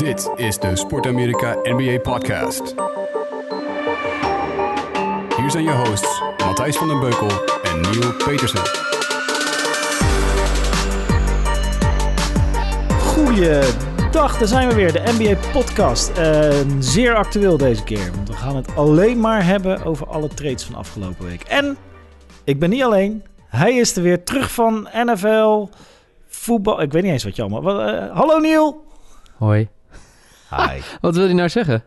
Dit 0.00 0.30
is 0.36 0.58
de 0.58 0.76
Sport 0.76 1.06
Amerika 1.06 1.56
NBA 1.62 1.98
Podcast. 1.98 2.74
Hier 5.36 5.50
zijn 5.50 5.64
je 5.64 5.82
hosts 5.86 6.22
Matthijs 6.44 6.76
van 6.76 6.88
den 6.88 7.00
Beukel 7.00 7.28
en 7.62 7.80
Neil 7.80 8.12
Petersen. 8.12 8.60
Goeiedag, 12.98 14.38
daar 14.38 14.48
zijn 14.48 14.68
we 14.68 14.74
weer, 14.74 14.92
de 14.92 15.02
NBA-podcast. 15.04 16.12
zeer 16.78 17.14
actueel 17.14 17.56
deze 17.56 17.84
keer, 17.84 18.10
want 18.14 18.28
we 18.28 18.34
gaan 18.34 18.56
het 18.56 18.76
alleen 18.76 19.20
maar 19.20 19.44
hebben 19.44 19.84
over 19.84 20.06
alle 20.06 20.28
trades 20.28 20.64
van 20.64 20.74
afgelopen 20.74 21.26
week. 21.26 21.42
En 21.42 21.76
ik 22.44 22.58
ben 22.58 22.70
niet 22.70 22.82
alleen, 22.82 23.24
hij 23.48 23.74
is 23.76 23.96
er 23.96 24.02
weer 24.02 24.24
terug 24.24 24.52
van 24.52 24.88
NFL, 24.92 25.68
voetbal. 26.26 26.82
Ik 26.82 26.92
weet 26.92 27.02
niet 27.02 27.12
eens 27.12 27.24
wat 27.24 27.36
je 27.36 27.42
allemaal. 27.42 27.88
Uh, 27.88 28.16
hallo 28.16 28.38
Neil. 28.38 28.84
Hoi. 29.36 29.68
Hi. 30.50 30.80
wat 31.00 31.16
wil 31.16 31.26
je 31.26 31.34
nou 31.34 31.48
zeggen? 31.48 31.84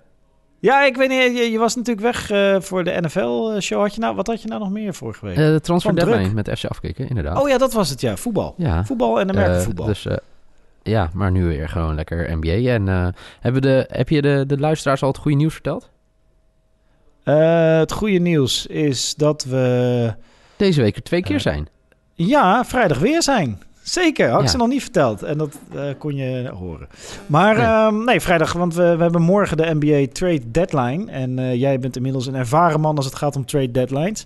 Ja, 0.59 0.85
ik 0.85 0.95
weet 0.95 1.09
niet. 1.09 1.37
Je, 1.37 1.51
je 1.51 1.57
was 1.57 1.75
natuurlijk 1.75 2.05
weg 2.05 2.31
uh, 2.31 2.55
voor 2.59 2.83
de 2.83 3.01
NFL-show. 3.01 3.81
Had 3.81 3.93
je 3.93 3.99
nou, 3.99 4.15
wat 4.15 4.27
had 4.27 4.41
je 4.41 4.47
nou 4.47 4.59
nog 4.59 4.69
meer 4.69 4.93
vorige 4.93 5.25
week? 5.25 5.37
Uh, 5.37 5.45
de 5.45 5.61
transfer 5.61 5.95
deadline 5.95 6.33
met 6.33 6.49
FC 6.57 6.65
afkicken, 6.65 7.09
inderdaad. 7.09 7.41
Oh 7.41 7.49
ja, 7.49 7.57
dat 7.57 7.73
was 7.73 7.89
het, 7.89 8.01
ja. 8.01 8.15
Voetbal. 8.15 8.53
Ja. 8.57 8.85
Voetbal 8.85 9.19
en 9.19 9.29
Amerika 9.29 9.85
dus 9.85 10.07
ja, 10.83 11.09
maar 11.13 11.31
nu 11.31 11.45
weer 11.45 11.69
gewoon 11.69 11.95
lekker 11.95 12.37
NBA. 12.37 12.71
En 12.71 13.15
hebben 13.39 13.61
de, 13.61 13.85
heb 13.87 14.09
je 14.09 14.21
de, 14.21 14.43
de 14.47 14.59
luisteraars 14.59 15.01
al 15.01 15.07
het 15.07 15.17
goede 15.17 15.37
nieuws 15.37 15.53
verteld? 15.53 15.89
het 17.23 17.91
goede 17.91 18.19
nieuws 18.19 18.65
is 18.65 19.15
dat 19.15 19.43
we... 19.43 20.13
Deze 20.55 20.81
week 20.81 20.95
er 20.95 21.03
twee 21.03 21.21
keer 21.21 21.39
zijn. 21.39 21.67
Ja, 22.13 22.65
vrijdag 22.65 22.99
weer 22.99 23.23
zijn. 23.23 23.61
Zeker, 23.83 24.29
had 24.29 24.41
ik 24.41 24.47
ze 24.47 24.57
nog 24.57 24.67
niet 24.67 24.81
verteld. 24.81 25.23
En 25.23 25.37
dat 25.37 25.59
uh, 25.75 25.81
kon 25.97 26.15
je 26.15 26.49
horen. 26.49 26.87
Maar 27.25 27.57
nee, 27.57 27.99
um, 27.99 28.05
nee 28.05 28.21
vrijdag, 28.21 28.53
want 28.53 28.75
we, 28.75 28.95
we 28.95 29.01
hebben 29.01 29.21
morgen 29.21 29.57
de 29.57 29.75
NBA 29.79 30.05
Trade 30.11 30.51
Deadline. 30.51 31.11
En 31.11 31.37
uh, 31.37 31.55
jij 31.55 31.79
bent 31.79 31.95
inmiddels 31.95 32.27
een 32.27 32.35
ervaren 32.35 32.79
man 32.79 32.95
als 32.95 33.05
het 33.05 33.15
gaat 33.15 33.35
om 33.35 33.45
trade 33.45 33.71
deadlines. 33.71 34.25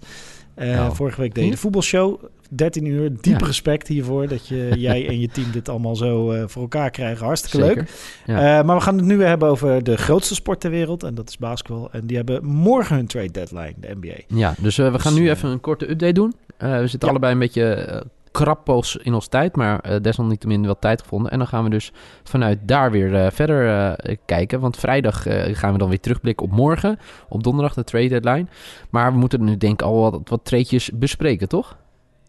Uh, 0.55 0.75
nou. 0.75 0.95
Vorige 0.95 1.21
week 1.21 1.35
deed 1.35 1.45
je 1.45 1.51
de 1.51 1.57
voetbalshow. 1.57 2.19
13 2.49 2.85
uur. 2.85 3.11
Diep 3.21 3.39
ja. 3.39 3.45
respect 3.45 3.87
hiervoor 3.87 4.27
dat 4.27 4.47
je, 4.47 4.71
jij 4.87 5.07
en 5.07 5.19
je 5.19 5.27
team 5.27 5.51
dit 5.51 5.69
allemaal 5.69 5.95
zo 5.95 6.45
voor 6.47 6.61
elkaar 6.61 6.89
krijgen. 6.91 7.25
Hartstikke 7.25 7.65
Zeker. 7.65 7.75
leuk. 7.77 8.37
Ja. 8.37 8.63
Maar 8.63 8.75
we 8.75 8.81
gaan 8.81 8.97
het 8.97 9.05
nu 9.05 9.17
weer 9.17 9.27
hebben 9.27 9.49
over 9.49 9.83
de 9.83 9.97
grootste 9.97 10.35
sport 10.35 10.59
ter 10.59 10.69
wereld. 10.69 11.03
En 11.03 11.15
dat 11.15 11.29
is 11.29 11.37
basketbal. 11.37 11.89
En 11.91 12.07
die 12.07 12.17
hebben 12.17 12.45
morgen 12.45 12.95
hun 12.95 13.07
trade 13.07 13.31
deadline, 13.31 13.73
de 13.77 13.95
NBA. 14.01 14.37
Ja, 14.37 14.53
dus 14.57 14.75
we 14.75 14.99
gaan 14.99 15.13
dus, 15.13 15.21
nu 15.21 15.29
even 15.29 15.49
een 15.49 15.61
korte 15.61 15.89
update 15.89 16.13
doen. 16.13 16.33
we 16.57 16.87
zitten 16.87 17.09
allebei 17.09 17.33
een 17.33 17.39
beetje 17.39 18.03
krappels 18.37 18.95
in 18.95 19.13
ons 19.13 19.27
tijd, 19.27 19.55
maar 19.55 19.89
uh, 19.89 19.95
desalniettemin 20.01 20.65
wel 20.65 20.79
tijd 20.79 21.01
gevonden. 21.01 21.31
En 21.31 21.37
dan 21.37 21.47
gaan 21.47 21.63
we 21.63 21.69
dus 21.69 21.91
vanuit 22.23 22.59
daar 22.61 22.91
weer 22.91 23.13
uh, 23.13 23.27
verder 23.31 23.67
uh, 23.67 24.15
kijken. 24.25 24.59
Want 24.59 24.77
vrijdag 24.77 25.21
gaan 25.51 25.71
we 25.71 25.77
dan 25.77 25.89
weer 25.89 25.99
terugblikken 25.99 26.45
op 26.45 26.51
morgen, 26.51 26.99
op 27.29 27.43
donderdag 27.43 27.73
de 27.73 27.83
trade 27.83 28.07
deadline. 28.07 28.45
Maar 28.89 29.11
we 29.11 29.17
moeten 29.17 29.43
nu 29.43 29.57
denk 29.57 29.73
ik 29.73 29.87
al 29.87 29.99
wat, 30.01 30.21
wat 30.23 30.45
treetjes 30.45 30.91
bespreken, 30.93 31.47
toch? 31.47 31.77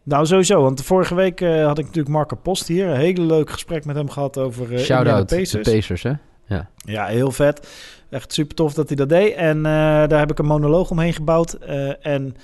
Nou, 0.02 0.26
sowieso. 0.26 0.62
Want 0.62 0.84
vorige 0.84 1.14
week 1.14 1.40
had 1.40 1.78
ik 1.78 1.84
natuurlijk 1.84 2.14
Marco 2.14 2.36
Post 2.36 2.68
hier. 2.68 2.88
Een 2.88 2.96
hele 2.96 3.22
leuk 3.22 3.50
gesprek 3.50 3.84
met 3.84 3.96
hem 3.96 4.10
gehad 4.10 4.38
over 4.38 4.72
uh, 4.72 4.78
Shout-out 4.78 5.26
Pacers. 5.26 5.64
de 5.64 5.70
Pacers, 5.70 6.02
hè? 6.02 6.12
Ja. 6.46 6.68
ja, 6.76 7.06
heel 7.06 7.30
vet. 7.30 7.68
Echt 8.10 8.32
super 8.32 8.54
tof 8.54 8.74
dat 8.74 8.88
hij 8.88 8.96
dat 8.96 9.08
deed. 9.08 9.34
En 9.34 9.62
daar 9.62 10.18
heb 10.18 10.30
ik 10.30 10.38
een 10.38 10.46
monoloog 10.46 10.90
omheen 10.90 11.12
gebouwd. 11.12 11.52
en... 12.00 12.36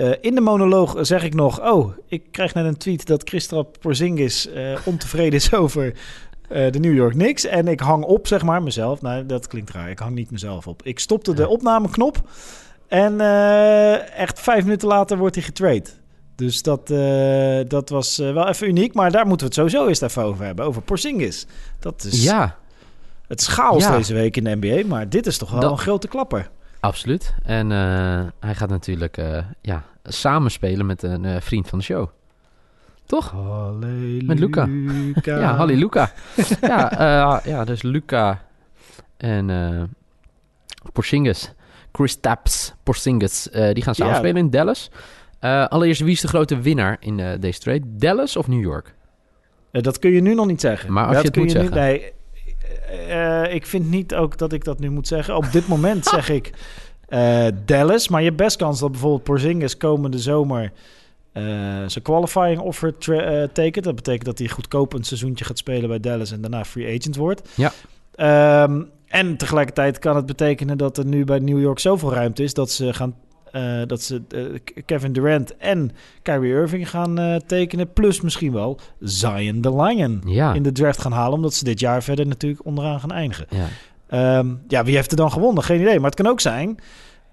Uh, 0.00 0.12
in 0.20 0.34
de 0.34 0.40
monoloog 0.40 0.96
zeg 1.00 1.24
ik 1.24 1.34
nog... 1.34 1.60
Oh, 1.60 1.92
ik 2.06 2.22
krijg 2.30 2.54
net 2.54 2.64
een 2.64 2.76
tweet 2.76 3.06
dat 3.06 3.28
Christophe 3.28 3.78
Porzingis 3.78 4.48
uh, 4.54 4.78
ontevreden 4.84 5.32
is 5.32 5.52
over 5.62 5.86
uh, 5.86 6.70
de 6.70 6.78
New 6.78 6.94
York 6.94 7.12
Knicks. 7.12 7.44
En 7.44 7.68
ik 7.68 7.80
hang 7.80 8.04
op, 8.04 8.26
zeg 8.26 8.42
maar, 8.42 8.62
mezelf. 8.62 9.02
Nou, 9.02 9.26
dat 9.26 9.46
klinkt 9.46 9.70
raar. 9.70 9.90
Ik 9.90 9.98
hang 9.98 10.14
niet 10.14 10.30
mezelf 10.30 10.66
op. 10.66 10.82
Ik 10.82 10.98
stopte 10.98 11.34
de 11.34 11.48
opnameknop. 11.48 12.28
En 12.88 13.20
echt 14.16 14.40
vijf 14.40 14.64
minuten 14.64 14.88
later 14.88 15.18
wordt 15.18 15.34
hij 15.34 15.44
getrade. 15.44 15.84
Dus 16.34 16.62
dat, 16.62 16.86
dat 17.70 17.88
was 17.88 18.16
wel 18.16 18.48
even 18.48 18.68
uniek. 18.68 18.94
Maar 18.94 19.10
daar 19.10 19.26
moeten 19.26 19.46
we 19.48 19.54
het 19.54 19.54
sowieso 19.54 19.88
eerst 19.88 20.02
even 20.02 20.22
over 20.22 20.44
hebben. 20.44 20.64
Over 20.64 20.82
Porzingis. 20.82 21.46
Dat 21.78 22.04
is 22.04 22.24
ja. 22.24 22.56
het 23.26 23.52
ja. 23.56 23.96
deze 23.96 24.14
week 24.14 24.36
in 24.36 24.44
de 24.44 24.56
NBA. 24.60 24.86
Maar 24.86 25.08
dit 25.08 25.26
is 25.26 25.38
toch 25.38 25.50
wel 25.50 25.60
dat... 25.60 25.70
een 25.70 25.78
grote 25.78 26.08
klapper. 26.08 26.50
Absoluut. 26.80 27.34
En 27.42 27.70
uh, 27.70 28.22
hij 28.40 28.54
gaat 28.54 28.68
natuurlijk 28.68 29.16
ja, 29.60 29.84
samenspelen 30.02 30.86
met 30.86 31.02
een 31.02 31.24
uh, 31.24 31.36
vriend 31.40 31.68
van 31.68 31.78
de 31.78 31.84
show. 31.84 32.08
Toch? 33.06 33.30
Halleluja. 33.30 34.24
Met 34.24 34.38
Luca. 34.38 34.68
ja, 35.22 35.54
Halleluja. 35.54 36.12
ja, 36.60 37.40
ja, 37.44 37.64
dus 37.64 37.82
Luca 37.82 38.42
en 39.16 39.50
Porzingis, 40.92 41.52
Chris 41.92 42.16
Taps 42.20 42.74
Porzingis, 42.82 43.48
die 43.72 43.82
gaan 43.82 43.94
samenspelen 43.94 44.36
ja. 44.36 44.42
in 44.42 44.50
Dallas. 44.50 44.90
allereerst, 45.68 46.00
wie 46.00 46.12
is 46.12 46.20
de 46.20 46.28
grote 46.28 46.60
winnaar 46.60 46.96
in 47.00 47.36
deze 47.40 47.58
trade? 47.58 47.82
Dallas 47.84 48.36
of 48.36 48.48
New 48.48 48.60
York? 48.60 48.94
dat 49.70 49.98
kun 49.98 50.10
je 50.10 50.20
nu 50.20 50.34
nog 50.34 50.46
niet 50.46 50.60
zeggen. 50.60 50.92
Maar 50.92 51.06
als 51.06 51.14
dat 51.14 51.22
je 51.22 51.28
het 51.28 51.36
kun 51.36 51.42
moet 51.42 51.52
je 51.52 51.58
zeggen. 51.58 51.76
Nu, 51.76 51.82
nee, 51.82 52.12
uh, 53.08 53.54
ik 53.54 53.66
vind 53.66 53.90
niet 53.90 54.14
ook 54.14 54.38
dat 54.38 54.52
ik 54.52 54.64
dat 54.64 54.78
nu 54.78 54.90
moet 54.90 55.08
zeggen. 55.08 55.36
Op 55.36 55.52
dit 55.52 55.68
moment 55.68 56.04
zeg 56.16 56.28
ik 56.28 56.52
uh, 57.10 57.46
Dallas. 57.64 58.08
Maar 58.08 58.20
je 58.20 58.26
hebt 58.26 58.38
best 58.40 58.56
kans 58.56 58.80
dat 58.80 58.90
bijvoorbeeld 58.90 59.22
Porzingis 59.22 59.76
komende 59.76 60.18
zomer 60.18 60.62
uh, 60.62 61.42
zijn 61.86 62.02
qualifying 62.02 62.60
offer 62.60 62.98
tekent. 63.52 63.84
Dat 63.84 63.94
betekent 63.94 64.24
dat 64.24 64.38
hij 64.38 64.48
goedkoop 64.48 64.92
een 64.92 65.04
seizoentje 65.04 65.44
gaat 65.44 65.58
spelen 65.58 65.88
bij 65.88 66.00
Dallas 66.00 66.32
en 66.32 66.40
daarna 66.40 66.64
free 66.64 66.98
agent 66.98 67.16
wordt. 67.16 67.48
Ja. 67.54 67.72
Um, 68.62 68.90
en 69.06 69.36
tegelijkertijd 69.36 69.98
kan 69.98 70.16
het 70.16 70.26
betekenen 70.26 70.78
dat 70.78 70.98
er 70.98 71.04
nu 71.04 71.24
bij 71.24 71.38
New 71.38 71.60
York 71.60 71.78
zoveel 71.78 72.12
ruimte 72.12 72.42
is 72.42 72.54
dat 72.54 72.70
ze 72.70 72.92
gaan 72.92 73.14
uh, 73.52 73.86
dat 73.86 74.02
ze 74.02 74.22
uh, 74.28 74.58
Kevin 74.84 75.12
Durant 75.12 75.56
en 75.56 75.90
Kyrie 76.22 76.52
Irving 76.52 76.90
gaan 76.90 77.20
uh, 77.20 77.36
tekenen. 77.36 77.92
Plus 77.92 78.20
misschien 78.20 78.52
wel 78.52 78.78
Zion 79.00 79.60
the 79.60 79.82
Lion 79.82 80.22
ja. 80.26 80.54
in 80.54 80.62
de 80.62 80.72
draft 80.72 81.00
gaan 81.00 81.12
halen. 81.12 81.34
Omdat 81.34 81.54
ze 81.54 81.64
dit 81.64 81.80
jaar 81.80 82.02
verder 82.02 82.26
natuurlijk 82.26 82.64
onderaan 82.64 83.00
gaan 83.00 83.12
eindigen. 83.12 83.46
Ja. 83.50 83.66
Um, 84.14 84.62
ja, 84.68 84.84
wie 84.84 84.94
heeft 84.94 85.10
er 85.10 85.16
dan 85.16 85.32
gewonnen? 85.32 85.64
Geen 85.64 85.80
idee. 85.80 86.00
Maar 86.00 86.10
het 86.10 86.20
kan 86.20 86.32
ook 86.32 86.40
zijn 86.40 86.78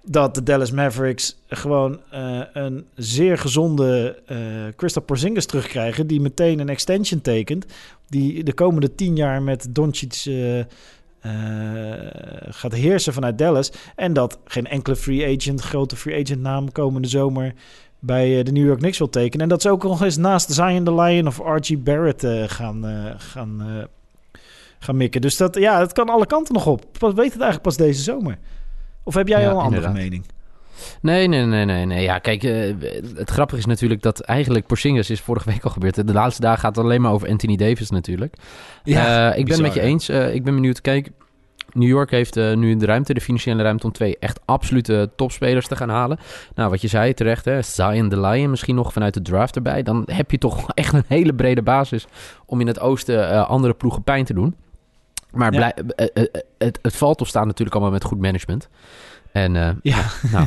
dat 0.04 0.34
de 0.34 0.42
Dallas 0.42 0.70
Mavericks 0.70 1.42
gewoon 1.48 2.00
een 2.52 2.86
zeer 2.94 3.38
gezonde 3.38 4.18
Christopher 4.76 5.02
Porzingis 5.02 5.46
terugkrijgen. 5.46 6.06
Die 6.06 6.20
meteen 6.20 6.58
een 6.58 6.68
extension 6.68 7.20
tekent. 7.20 7.66
Die 8.08 8.44
de 8.44 8.52
komende 8.54 8.94
tien 8.94 9.16
jaar 9.16 9.42
met 9.42 9.66
Doncic... 9.70 10.24
Uh, 10.26 11.32
gaat 12.48 12.72
heersen 12.72 13.12
vanuit 13.12 13.38
Dallas. 13.38 13.72
En 13.96 14.12
dat 14.12 14.38
geen 14.44 14.66
enkele 14.66 14.96
free 14.96 15.36
agent, 15.36 15.60
grote 15.60 15.96
free 15.96 16.22
agent 16.22 16.40
naam 16.40 16.72
komende 16.72 17.08
zomer 17.08 17.54
bij 17.98 18.38
uh, 18.38 18.44
de 18.44 18.52
New 18.52 18.66
York 18.66 18.78
Knicks 18.78 18.98
wil 18.98 19.10
tekenen. 19.10 19.42
En 19.42 19.48
dat 19.48 19.62
ze 19.62 19.70
ook 19.70 19.82
nog 19.82 20.02
eens 20.02 20.16
naast 20.16 20.52
Zion 20.52 20.84
the 20.84 20.94
Lion 20.94 21.26
of 21.26 21.40
Archie 21.40 21.78
Barrett 21.78 22.24
uh, 22.24 22.42
gaan, 22.46 22.84
gaan, 23.18 23.86
gaan 24.78 24.96
mikken. 24.96 25.20
Dus 25.20 25.36
dat, 25.36 25.54
ja, 25.54 25.80
het 25.80 25.92
kan 25.92 26.08
alle 26.08 26.26
kanten 26.26 26.54
nog 26.54 26.66
op. 26.66 26.84
Pas, 26.98 27.14
weet 27.14 27.32
het 27.32 27.42
eigenlijk 27.42 27.62
pas 27.62 27.76
deze 27.76 28.02
zomer. 28.02 28.38
Of 29.02 29.14
heb 29.14 29.28
jij 29.28 29.40
ja, 29.40 29.50
al 29.50 29.58
een 29.58 29.64
andere 29.64 29.92
mening? 29.92 30.24
Nee, 31.00 31.28
nee, 31.28 31.44
nee, 31.44 31.64
nee, 31.64 31.86
nee. 31.86 32.02
Ja, 32.02 32.18
kijk, 32.18 32.42
uh, 32.42 32.74
het 33.14 33.30
grappige 33.30 33.58
is 33.58 33.66
natuurlijk 33.66 34.02
dat 34.02 34.20
eigenlijk 34.20 34.66
Porzingis 34.66 35.10
is 35.10 35.20
vorige 35.20 35.50
week 35.50 35.64
al 35.64 35.70
gebeurd. 35.70 36.06
De 36.06 36.12
laatste 36.12 36.40
dagen 36.40 36.60
gaat 36.60 36.76
het 36.76 36.84
alleen 36.84 37.00
maar 37.00 37.12
over 37.12 37.28
Anthony 37.28 37.56
Davis 37.56 37.90
natuurlijk. 37.90 38.34
Ja, 38.84 39.32
uh, 39.32 39.38
ik 39.38 39.44
ben 39.44 39.54
het 39.54 39.62
met 39.62 39.74
je 39.74 39.80
eens. 39.80 40.10
Uh, 40.10 40.34
ik 40.34 40.44
ben 40.44 40.54
benieuwd. 40.54 40.80
Kijk, 40.80 41.10
New 41.72 41.88
York 41.88 42.10
heeft 42.10 42.34
nu 42.34 42.76
de 42.76 42.86
ruimte, 42.86 43.14
de 43.14 43.20
financiële 43.20 43.62
ruimte 43.62 43.86
om 43.86 43.92
twee 43.92 44.18
echt 44.18 44.40
absolute 44.44 45.10
topspelers 45.16 45.66
te 45.66 45.76
gaan 45.76 45.88
halen. 45.88 46.18
Nou, 46.54 46.70
wat 46.70 46.80
je 46.80 46.88
zei 46.88 47.14
terecht, 47.14 47.44
hè, 47.44 47.62
Zion 47.62 48.08
the 48.08 48.20
Lion 48.20 48.50
misschien 48.50 48.74
nog 48.74 48.92
vanuit 48.92 49.14
de 49.14 49.22
draft 49.22 49.56
erbij. 49.56 49.82
Dan 49.82 50.02
heb 50.06 50.30
je 50.30 50.38
toch 50.38 50.70
echt 50.74 50.92
een 50.92 51.04
hele 51.06 51.34
brede 51.34 51.62
basis 51.62 52.06
om 52.46 52.60
in 52.60 52.66
het 52.66 52.80
oosten 52.80 53.48
andere 53.48 53.74
ploegen 53.74 54.02
pijn 54.02 54.24
te 54.24 54.34
doen. 54.34 54.54
Maar 55.32 55.52
ja. 55.52 55.58
blij, 55.58 55.74
het, 56.58 56.78
het 56.82 56.96
valt 56.96 57.20
of 57.20 57.28
staat 57.28 57.46
natuurlijk 57.46 57.76
allemaal 57.76 57.92
met 57.92 58.04
goed 58.04 58.20
management. 58.20 58.68
En 59.32 59.78
ja. 59.82 60.04
nou, 60.32 60.46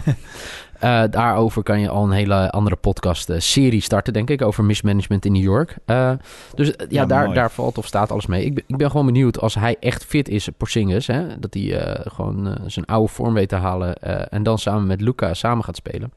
uh, 0.84 1.04
daarover 1.20 1.64
kan 1.64 1.80
je 1.80 1.90
al 1.90 2.04
een 2.04 2.12
hele 2.12 2.50
andere 2.50 2.76
podcast-serie 2.76 3.74
uh, 3.74 3.82
starten, 3.82 4.14
denk 4.14 4.30
ik, 4.30 4.42
over 4.42 4.64
mismanagement 4.64 5.26
in 5.26 5.32
New 5.32 5.44
York. 5.44 5.78
Uh, 5.86 6.12
dus 6.56 6.68
ja, 6.68 6.86
Ja, 6.90 7.06
daar, 7.06 7.34
daar 7.34 7.52
valt 7.52 7.78
of 7.78 7.86
staat 7.86 8.12
alles 8.12 8.26
mee. 8.26 8.46
Ik 8.46 8.54
ben, 8.54 8.64
ik 8.68 8.78
ben 8.78 8.90
gewoon 8.92 9.06
benieuwd 9.06 9.40
als 9.40 9.56
hij 9.56 9.76
echt 9.80 10.06
fit 10.06 10.30
is, 10.30 10.50
Porzingis, 10.58 11.08
hè, 11.08 11.40
dat 11.40 11.54
hij 11.54 11.80
eh, 11.80 12.12
gewoon 12.14 12.48
eh, 12.48 12.54
zijn 12.66 12.86
oude 12.86 13.12
vorm 13.12 13.34
weet 13.34 13.50
te 13.50 13.56
halen 13.56 13.96
eh, 13.96 14.26
en 14.30 14.44
dan 14.44 14.60
samen 14.60 14.88
met 14.88 15.02
Luca 15.02 15.34
samen 15.34 15.64
gaat 15.64 15.76
spelen. 15.76 16.14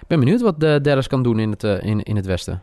Ik 0.00 0.08
ben 0.08 0.18
benieuwd 0.18 0.40
wat 0.40 0.60
de 0.60 0.78
Dallas 0.82 1.08
kan 1.08 1.22
doen 1.22 1.38
in 1.38 1.50
het, 1.50 1.64
eh, 1.64 1.82
in, 1.82 2.02
in 2.02 2.16
het 2.16 2.26
westen. 2.26 2.62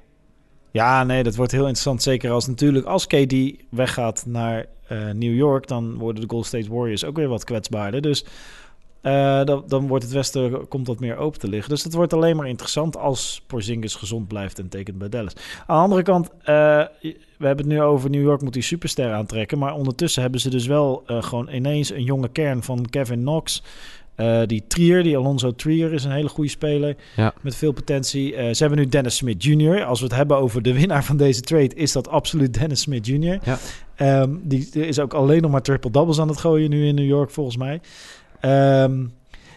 Ja, 0.71 1.03
nee, 1.03 1.23
dat 1.23 1.35
wordt 1.35 1.51
heel 1.51 1.61
interessant. 1.61 2.03
Zeker 2.03 2.31
als 2.31 2.47
natuurlijk 2.47 2.85
als 2.85 3.07
KD 3.07 3.35
weggaat 3.69 4.23
naar 4.25 4.65
eh, 4.87 5.09
New 5.11 5.35
York, 5.35 5.67
dan 5.67 5.97
worden 5.97 6.21
de 6.21 6.29
Golden 6.29 6.47
State 6.47 6.69
Warriors 6.69 7.05
ook 7.05 7.15
weer 7.15 7.27
wat 7.27 7.43
kwetsbaarder. 7.43 8.01
Dus 8.01 8.25
Eh, 9.01 9.43
dan, 9.43 9.63
dan 9.67 9.87
wordt 9.87 10.03
het 10.03 10.13
Westen 10.13 10.67
komt 10.67 10.87
wat 10.87 10.99
meer 10.99 11.17
open 11.17 11.39
te 11.39 11.47
liggen. 11.47 11.69
Dus 11.69 11.83
het 11.83 11.93
wordt 11.93 12.13
alleen 12.13 12.35
maar 12.35 12.47
interessant 12.47 12.97
als 12.97 13.43
Porzingis 13.47 13.95
gezond 13.95 14.27
blijft 14.27 14.59
en 14.59 14.69
tekent 14.69 14.97
bij 14.97 15.09
Dallas. 15.09 15.33
Aan 15.65 15.75
de 15.77 15.83
andere 15.83 16.01
kant, 16.01 16.29
eh, 16.29 16.45
we 17.37 17.45
hebben 17.45 17.65
het 17.65 17.75
nu 17.75 17.81
over 17.81 18.09
New 18.09 18.21
York 18.21 18.41
moet 18.41 18.53
die 18.53 18.61
superster 18.61 19.13
aantrekken. 19.13 19.57
Maar 19.57 19.73
ondertussen 19.73 20.21
hebben 20.21 20.39
ze 20.39 20.49
dus 20.49 20.67
wel 20.67 21.03
gewoon 21.05 21.49
ineens 21.49 21.89
een 21.91 22.03
jonge 22.03 22.29
kern 22.29 22.63
van 22.63 22.89
Kevin 22.89 23.19
Knox. 23.19 23.63
Eh, 24.19 24.41
die 24.45 24.63
Trier, 24.67 25.03
die 25.03 25.17
Alonso 25.17 25.51
Trier, 25.55 25.93
is 25.93 26.03
een 26.03 26.11
hele 26.11 26.29
goede 26.29 26.49
speler 26.49 26.95
Ja. 27.15 27.33
met 27.41 27.55
veel 27.55 27.71
potentie. 27.71 28.35
Eh, 28.35 28.53
ze 28.53 28.63
hebben 28.63 28.79
nu 28.79 28.87
Dennis 28.89 29.15
Smith 29.15 29.43
Jr. 29.43 29.83
Als 29.83 29.99
we 29.99 30.05
het 30.05 30.15
hebben 30.15 30.37
over 30.37 30.61
de 30.61 30.73
winnaar 30.73 31.03
van 31.03 31.17
deze 31.17 31.41
trade, 31.41 31.75
is 31.75 31.91
dat 31.91 32.07
absoluut 32.07 32.53
Dennis 32.59 32.81
Smith 32.81 33.05
Jr. 33.07 33.39
Ja. 33.43 33.57
Ehm, 33.95 34.29
die 34.41 34.69
is 34.71 34.99
ook 34.99 35.13
alleen 35.13 35.41
nog 35.41 35.51
maar 35.51 35.61
triple 35.61 35.91
doubles 35.91 36.19
aan 36.19 36.27
het 36.27 36.37
gooien 36.37 36.69
nu 36.69 36.85
in 36.87 36.95
New 36.95 37.05
York, 37.07 37.29
volgens 37.31 37.57
mij. 37.57 37.81
Ehm, 38.39 39.05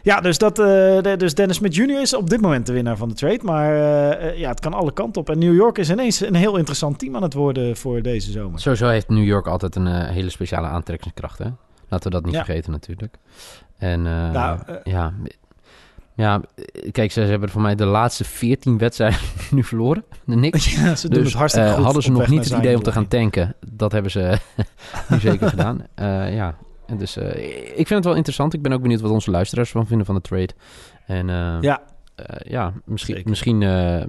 ja, 0.02 0.20
dus, 0.20 0.38
dat, 0.38 0.58
eh, 0.58 1.16
dus 1.16 1.34
Dennis 1.34 1.56
Smith 1.56 1.74
Jr. 1.74 2.00
is 2.00 2.14
op 2.16 2.30
dit 2.30 2.40
moment 2.40 2.66
de 2.66 2.72
winnaar 2.72 2.96
van 2.96 3.08
de 3.08 3.14
trade. 3.14 3.40
Maar 3.42 3.74
ja, 4.38 4.48
het 4.48 4.60
kan 4.60 4.74
alle 4.74 4.92
kanten 4.92 5.20
op. 5.20 5.30
En 5.30 5.38
New 5.38 5.54
York 5.54 5.78
is 5.78 5.90
ineens 5.90 6.20
een 6.20 6.34
heel 6.34 6.56
interessant 6.56 6.98
team 6.98 7.16
aan 7.16 7.22
het 7.22 7.34
worden 7.34 7.76
voor 7.76 8.02
deze 8.02 8.30
zomer. 8.30 8.60
Sowieso 8.60 8.86
heeft 8.88 9.08
New 9.08 9.24
York 9.24 9.46
altijd 9.46 9.76
een 9.76 10.06
hele 10.06 10.30
speciale 10.30 10.66
aantrekkingskracht, 10.66 11.38
hè? 11.38 11.48
Laten 11.88 12.10
we 12.10 12.16
dat 12.16 12.24
niet 12.24 12.34
Ja. 12.34 12.44
vergeten 12.44 12.72
natuurlijk. 12.72 13.16
En 13.82 14.06
eh, 14.06 14.31
Nou, 14.31 14.58
eh, 14.67 14.75
ja, 14.84 15.12
ja, 16.14 16.40
kijk, 16.90 17.12
ze 17.12 17.20
hebben 17.20 17.49
voor 17.49 17.61
mij 17.62 17.75
de 17.75 17.84
laatste 17.84 18.25
14 18.25 18.79
wedstrijden 18.79 19.19
nu 19.50 19.64
verloren. 19.64 20.05
Ja, 20.84 20.94
ze 20.94 21.08
doen 21.08 21.19
Dus 21.19 21.29
het 21.29 21.38
hartstikke 21.38 21.69
eh, 21.69 21.75
goed. 21.75 21.84
hadden 21.84 22.02
ze 22.02 22.11
nog 22.11 22.29
niet 22.29 22.44
het 22.44 22.58
idee 22.58 22.76
om 22.76 22.82
te 22.82 22.93
gaan 22.93 23.08
tanken. 23.08 23.55
Dat 23.73 23.93
hebben 23.93 24.11
ze 24.11 24.38
nu 25.08 25.19
zeker 25.20 25.49
gedaan. 25.49 25.87
Ja, 26.34 26.55
en 26.87 26.96
dus 26.96 27.17
ik 27.17 27.87
vind 27.87 27.88
het 27.88 28.05
wel 28.05 28.14
interessant. 28.14 28.55
Ik 28.55 28.62
ben 28.62 28.73
ook 28.73 28.82
benieuwd 28.82 29.00
wat 29.00 29.11
onze 29.11 29.31
luisteraars 29.31 29.70
van 29.70 29.87
vinden 29.87 30.06
van 30.06 30.14
de 30.14 30.20
trade. 30.20 30.52
En 31.06 31.26
Ja. 31.61 31.81
ja, 32.44 32.73
misschien, 32.84 33.14
Zeker. 33.14 33.31
misschien, 33.31 33.58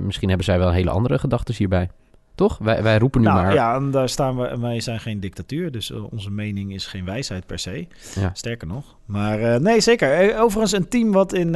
misschien 0.05 0.27
hebben 0.27 0.45
zij 0.45 0.59
wel 0.59 0.71
hele 0.71 0.89
andere 0.89 1.19
gedachten 1.19 1.55
hierbij. 1.55 1.89
Toch? 2.35 2.57
Wij, 2.57 2.83
wij 2.83 2.97
roepen 2.97 3.21
nu 3.21 3.27
Nou 3.27 3.41
maar. 3.41 3.53
ja, 3.53 3.75
en 3.75 3.91
daar 3.91 4.09
staan 4.09 4.37
we. 4.37 4.59
Wij 4.59 4.79
zijn 4.81 4.99
geen 4.99 5.19
dictatuur, 5.19 5.71
dus 5.71 5.91
eh, 5.91 6.11
onze 6.13 6.31
mening 6.31 6.73
is 6.73 6.85
geen 6.85 7.05
wijsheid 7.05 7.45
per 7.45 7.59
se. 7.59 7.87
Ja. 8.15 8.31
Sterker 8.33 8.67
nog. 8.67 8.95
Maar 9.05 9.39
eh, 9.39 9.59
nee, 9.59 9.81
zeker. 9.81 10.11
Eh, 10.11 10.41
Overigens 10.41 10.71
een 10.71 10.87
team 10.87 11.11
wat 11.11 11.33
in 11.33 11.55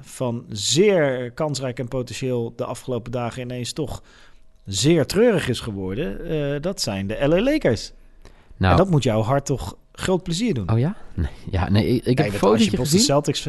van 0.00 0.44
zeer 0.48 1.30
kansrijk 1.30 1.78
en 1.78 1.88
potentieel 1.88 2.52
de 2.56 2.64
afgelopen 2.64 3.12
dagen 3.12 3.42
ineens 3.42 3.72
toch 3.72 4.02
zeer 4.64 5.06
treurig 5.06 5.48
is 5.48 5.60
geworden. 5.60 6.62
dat 6.62 6.80
zijn 6.80 7.06
de 7.06 7.26
LA 7.28 7.40
Lakers. 7.42 7.92
nou, 8.56 8.72
En 8.72 8.78
dat 8.78 8.90
moet 8.90 9.02
jouw 9.02 9.22
hart 9.22 9.46
toch 9.46 9.76
groot 9.92 10.22
plezier 10.22 10.54
doen. 10.54 10.70
Oh 10.72 10.78
ja? 10.78 10.96
Nee, 11.14 11.30
ja, 11.50 11.70
nee 11.70 11.86
ik, 11.86 12.04
ik 12.04 12.18
heb 12.18 12.26
een 12.26 12.32
dat 12.32 12.42
als 12.42 12.60
je 12.62 12.64
fotootje 12.70 12.76
gezien 12.76 13.00
Celtics... 13.00 13.48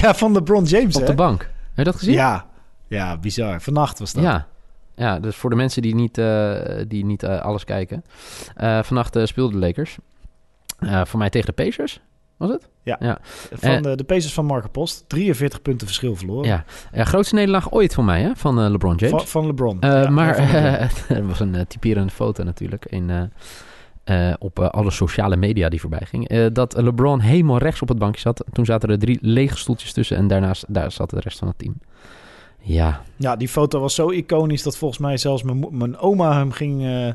ja, 0.00 0.14
van 0.14 0.32
LeBron 0.32 0.64
James, 0.64 0.94
op 0.94 1.00
hè? 1.00 1.06
de 1.06 1.14
bank. 1.14 1.40
Heb 1.40 1.50
je 1.74 1.84
dat 1.84 1.96
gezien? 1.96 2.14
Ja. 2.14 2.50
Ja, 2.92 3.18
bizar. 3.18 3.60
Vannacht 3.60 3.98
was 3.98 4.12
dat. 4.12 4.22
Ja. 4.22 4.46
Ja, 4.94 5.20
dus 5.20 5.36
voor 5.36 5.50
de 5.50 5.56
mensen 5.56 5.82
die 5.82 5.94
niet, 5.94 6.18
eh, 6.18 6.54
die 6.88 7.04
niet 7.04 7.22
eh, 7.22 7.40
alles 7.40 7.64
kijken. 7.64 8.04
Eh, 8.54 8.82
vannacht 8.82 9.18
speelden 9.24 9.60
de 9.60 9.66
Lakers. 9.66 9.98
Voor 11.04 11.18
mij 11.18 11.30
tegen 11.30 11.46
de 11.46 11.64
Pacers, 11.64 12.00
was 12.36 12.50
het? 12.50 12.68
Van 13.52 13.70
Eh, 13.70 13.82
de, 13.82 13.96
de 13.96 14.04
Pacers 14.04 14.34
van 14.34 14.44
Marco 14.44 14.68
Post. 14.68 15.04
43 15.08 15.62
punten 15.62 15.86
verschil 15.86 16.16
verloren. 16.16 16.48
Ja. 16.48 16.64
Ja, 16.92 17.04
grootste 17.04 17.34
nederlaag 17.34 17.72
ooit 17.72 17.94
voor 17.94 18.04
mij, 18.04 18.22
hè? 18.22 18.30
Van 18.36 18.70
LeBron 18.70 18.94
James. 18.96 19.16
Van, 19.16 19.26
van 19.26 19.46
LeBron. 19.46 19.76
Ja, 19.80 20.10
maar 20.10 20.36
van 20.36 20.44
het 20.46 21.26
was 21.28 21.40
een 21.40 21.66
typerende 21.68 22.12
foto 22.12 22.42
natuurlijk 22.42 22.84
in, 22.84 23.30
op 24.38 24.58
alle 24.58 24.90
sociale 24.90 25.36
media 25.36 25.68
die 25.68 25.80
voorbij 25.80 26.06
ging. 26.06 26.48
Dat 26.52 26.82
LeBron 26.82 27.20
helemaal 27.20 27.58
rechts 27.58 27.82
op 27.82 27.88
het 27.88 27.98
bankje 27.98 28.20
zat. 28.20 28.44
Toen 28.52 28.64
zaten 28.64 28.88
er 28.88 28.98
drie 28.98 29.18
lege 29.20 29.56
stoeltjes 29.56 29.92
tussen 29.92 30.16
en 30.16 30.26
daarnaast 30.26 30.64
daar 30.68 30.92
zat 30.92 31.10
de 31.10 31.20
rest 31.20 31.38
van 31.38 31.48
het 31.48 31.58
team. 31.58 31.74
Ja, 32.62 33.02
Ja, 33.16 33.36
die 33.36 33.48
foto 33.48 33.80
was 33.80 33.94
zo 33.94 34.10
iconisch 34.10 34.62
dat 34.62 34.76
volgens 34.76 35.00
mij 35.00 35.16
zelfs 35.16 35.42
mijn, 35.70 35.98
oma 35.98 36.36
hem 36.36 36.52
ging 36.52 36.82
eh, 36.82 37.08
eh, 37.08 37.14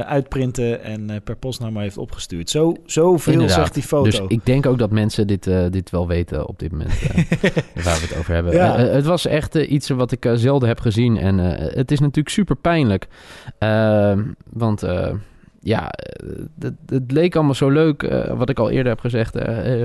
uitprinten 0.00 0.82
en 0.82 1.10
eh, 1.10 1.16
per 1.24 1.36
post 1.36 1.60
naar 1.60 1.72
mij 1.72 1.82
heeft 1.82 1.98
opgestuurd. 1.98 2.50
Zo, 2.50 2.76
zoveel 2.86 3.32
Inderdaad. 3.32 3.56
zegt 3.56 3.74
die 3.74 3.82
foto. 3.82 4.04
Dus 4.04 4.20
ik 4.28 4.46
denk 4.46 4.66
ook 4.66 4.78
dat 4.78 4.90
mensen 4.90 5.26
dit, 5.26 5.50
dit 5.70 5.90
wel 5.90 6.06
weten 6.06 6.48
op 6.48 6.58
dit 6.58 6.72
moment. 6.72 7.00
waar 7.84 7.98
we 7.98 8.06
het 8.08 8.16
over 8.18 8.34
hebben. 8.34 8.52
Ja. 8.52 8.78
Het 8.78 9.04
was 9.04 9.26
echt 9.26 9.54
iets 9.54 9.88
wat 9.88 10.12
ik 10.12 10.30
zelden 10.34 10.68
heb 10.68 10.80
gezien. 10.80 11.16
En 11.16 11.38
het 11.38 11.90
is 11.90 12.00
natuurlijk 12.00 12.34
super 12.34 12.56
pijnlijk. 12.56 13.06
Ehm, 13.58 14.22
want 14.52 14.82
ja, 15.60 15.90
het, 16.58 16.74
het 16.86 17.10
leek 17.10 17.34
allemaal 17.34 17.54
zo 17.54 17.68
leuk. 17.68 18.26
wat 18.36 18.48
ik 18.48 18.58
al 18.58 18.70
eerder 18.70 18.92
heb 18.92 19.00
gezegd. 19.00 19.34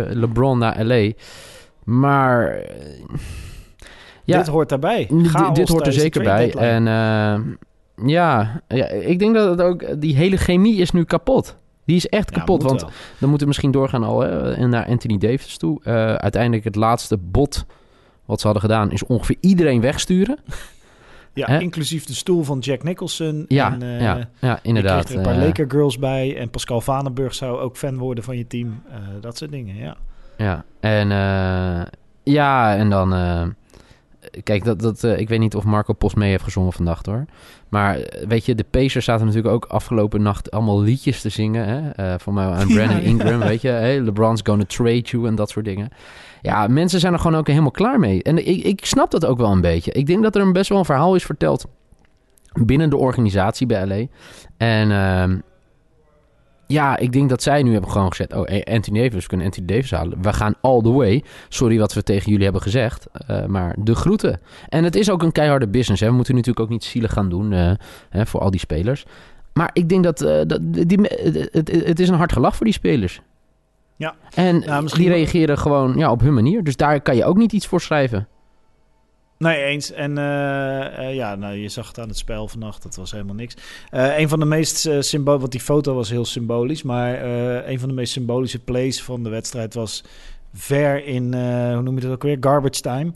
LeBron 0.10 0.58
naar 0.58 0.86
LA. 0.86 1.12
Maar 1.84 2.62
ja, 4.28 4.38
dit 4.38 4.48
hoort 4.48 4.70
daarbij. 4.70 5.08
dit- 5.10 5.28
Chaos 5.28 5.58
dit 5.58 5.70
hoort 5.70 5.88
er 5.88 5.94
zeker 5.94 6.24
bij. 6.24 6.54
En 6.54 6.88
eh, 6.88 7.40
ja, 8.08 8.62
ja, 8.68 8.88
ik 8.88 9.20
denk 9.20 9.36
dat 9.36 9.50
het 9.50 9.62
ook... 9.62 10.02
Die 10.02 10.16
hele 10.16 10.38
chemie 10.38 10.76
is 10.76 10.92
nu 10.92 11.04
kapot. 11.04 11.58
Die 11.86 11.96
is 11.96 12.08
echt 12.08 12.32
kapot. 12.32 12.64
Want 12.64 12.82
wel. 12.82 12.90
dan 13.20 13.30
moeten 13.30 13.40
we 13.40 13.46
misschien 13.46 13.72
doorgaan 13.72 14.04
al 14.04 14.20
hè, 14.20 14.68
naar 14.68 14.86
Anthony 14.86 15.18
Davis 15.18 15.58
toe. 15.58 15.80
Eh, 15.84 16.14
uiteindelijk 16.14 16.64
het 16.64 16.76
laatste 16.76 17.18
bot 17.18 17.66
wat 18.26 18.40
ze 18.40 18.46
hadden 18.46 18.64
gedaan... 18.70 18.92
is 18.92 19.06
ongeveer 19.06 19.36
iedereen 19.40 19.82
wegsturen. 19.82 20.38
Ja, 21.34 21.48
inclusief 21.48 22.06
de 22.06 22.14
stoel 22.14 22.44
van 22.44 22.60
Jack 22.60 22.84
Nicholson. 22.84 23.46
Ja, 23.48 23.74
en, 23.74 23.82
eh, 23.82 24.02
ja, 24.02 24.30
ja 24.40 24.60
inderdaad. 24.62 25.10
er 25.10 25.16
een 25.18 25.22
paar 25.22 25.36
eh, 25.36 25.46
Laker 25.46 25.66
girls 25.72 26.00
bij. 26.00 26.38
En 26.38 26.50
Pascal 26.50 26.82
Vanenburg 26.82 27.34
zou 27.34 27.60
ook 27.60 27.78
fan 27.78 27.98
worden 27.98 28.24
van 28.24 28.38
je 28.38 28.48
team. 28.48 28.82
Dat 29.22 29.38
soort 29.38 29.52
dingen, 29.52 29.76
ja. 29.76 29.98
Ja, 30.38 30.64
en 30.80 31.08
ja, 32.24 32.76
en 32.76 32.90
dan... 32.90 33.14
kijk, 34.44 34.64
dat, 34.64 34.80
dat, 34.80 35.04
eh, 35.04 35.20
ik 35.20 35.30
weet 35.30 35.40
niet 35.40 35.56
of 35.56 35.64
Marco 35.64 35.94
Post 35.94 36.16
mee 36.16 36.30
heeft 36.30 36.44
gezongen 36.44 36.74
vannacht 36.74 37.06
hoor. 37.06 37.26
Maar 37.70 38.00
eh, 38.00 38.28
weet 38.28 38.46
je, 38.46 38.56
de 38.56 38.66
Pacers 38.70 39.06
zaten 39.06 39.26
natuurlijk 39.26 39.54
ook 39.54 39.66
afgelopen 39.66 40.22
nacht 40.22 40.52
allemaal 40.52 40.82
liedjes 40.82 41.22
te 41.22 41.30
zingen. 41.30 41.68
Hè? 41.68 41.90
Eh, 41.90 42.20
voor 42.20 42.34
mij 42.34 42.46
aan 42.46 42.68
Brandon 42.74 42.96
Ja, 42.96 43.02
ja. 43.02 43.08
Ingram, 43.08 43.40
weet 43.40 43.62
je. 43.62 43.70
Hey, 43.70 44.02
LeBron's 44.02 44.42
gonna 44.44 44.66
trade 44.68 45.02
you 45.02 45.28
en 45.28 45.36
dat 45.36 45.50
soort 45.50 45.66
dingen. 45.66 45.90
Ja, 46.42 46.68
mensen 46.68 47.00
zijn 47.00 47.14
er 47.14 47.20
gewoon 47.20 47.40
ook 47.40 47.48
helemaal 47.48 47.72
klaar 47.72 48.00
mee. 48.00 48.24
En 48.24 48.48
ik, 48.48 48.64
ik 48.64 48.86
snap 48.86 49.12
dat 49.12 49.26
ook 49.26 49.38
wel 49.38 49.52
een 49.52 49.62
beetje. 49.62 49.92
Ik 49.92 50.06
denk 50.06 50.24
dat 50.24 50.36
er 50.36 50.42
een 50.42 50.54
best 50.54 50.70
wel 50.70 50.78
een 50.78 50.86
verhaal 50.86 51.16
is 51.16 51.24
verteld 51.24 51.66
binnen 52.66 52.90
de 52.90 52.98
organisatie 52.98 53.68
bij 53.68 53.86
LA. 53.86 54.06
En 54.58 54.92
ehm, 54.92 55.38
ja, 56.68 56.98
ik 56.98 57.12
denk 57.12 57.30
dat 57.30 57.44
zij 57.44 57.64
nu 57.64 57.72
hebben 57.72 57.92
gewoon 57.92 58.10
gezegd... 58.10 58.34
oh, 58.34 58.50
eh, 58.50 58.74
Anthony 58.76 59.00
Davis, 59.00 59.22
we 59.22 59.28
kunnen 59.28 59.46
Anthony 59.46 59.68
Davis 59.68 59.92
halen. 59.92 60.22
We 60.22 60.34
gaan 60.34 60.56
all 60.62 60.82
the 60.82 60.92
way. 60.92 61.24
Sorry 61.50 61.80
wat 61.80 61.94
we 61.94 62.04
tegen 62.04 62.30
jullie 62.30 62.44
hebben 62.44 62.62
gezegd, 62.62 63.08
eh, 63.28 63.46
maar 63.46 63.76
de 63.80 63.96
groeten. 63.96 64.40
En 64.70 64.84
het 64.84 64.96
is 64.96 65.10
ook 65.10 65.24
een 65.24 65.32
keiharde 65.32 65.68
business. 65.68 66.02
Hè. 66.02 66.08
We 66.08 66.16
moeten 66.16 66.36
natuurlijk 66.36 66.66
ook 66.66 66.72
niet 66.72 66.84
zielig 66.84 67.14
gaan 67.14 67.30
doen 67.30 67.54
eh, 67.54 67.72
hè, 68.10 68.26
voor 68.26 68.40
al 68.40 68.52
die 68.52 68.60
spelers. 68.60 69.06
Maar 69.54 69.70
ik 69.74 69.90
denk 69.90 70.04
dat, 70.04 70.18
dat 70.48 70.60
die, 70.62 71.00
het, 71.02 71.72
het, 71.86 72.00
is 72.00 72.10
een 72.10 72.16
hard 72.16 72.32
gelach 72.32 72.56
voor 72.56 72.66
die 72.66 72.76
spelers. 72.76 73.22
Ja. 73.96 74.16
En 74.34 74.60
Nou, 74.60 74.88
die 74.94 75.10
reageren 75.10 75.58
gewoon 75.58 75.98
ja, 75.98 76.12
op 76.12 76.22
hun 76.22 76.34
manier. 76.34 76.64
Dus 76.64 76.76
daar 76.76 77.02
kan 77.02 77.16
je 77.16 77.26
ook 77.26 77.38
niet 77.38 77.54
iets 77.54 77.68
voor 77.68 77.82
schrijven. 77.82 78.28
Nee, 79.38 79.64
eens. 79.64 79.92
En 79.92 80.18
eh, 80.18 81.08
eh, 81.08 81.16
ja, 81.16 81.36
nou, 81.36 81.56
je 81.56 81.70
zag 81.70 81.88
het 81.88 82.00
aan 82.00 82.08
het 82.08 82.18
spel 82.18 82.48
vannacht. 82.48 82.84
Dat 82.84 82.96
was 82.96 83.12
helemaal 83.12 83.36
niks. 83.36 83.56
Eh 83.90 84.20
een 84.20 84.30
van 84.30 84.40
de 84.40 84.46
meest 84.46 84.86
uh, 84.86 85.02
symbolisch... 85.02 85.40
Want 85.40 85.52
die 85.52 85.62
foto 85.62 85.94
was 85.94 86.10
heel 86.10 86.26
symbolisch. 86.26 86.84
Maar 86.84 87.24
een 87.68 87.80
van 87.80 87.90
de 87.90 87.96
meest 87.96 88.14
symbolische 88.14 88.60
plays 88.60 89.04
van 89.04 89.24
de 89.24 89.30
wedstrijd 89.30 89.74
was... 89.74 90.04
ver 90.54 91.06
in, 91.06 91.34
hoe 91.74 91.82
noem 91.82 91.96
je 91.96 92.02
dat 92.02 92.12
ook 92.12 92.24
weer? 92.24 92.38
Garbage 92.40 92.82
time. 92.82 93.12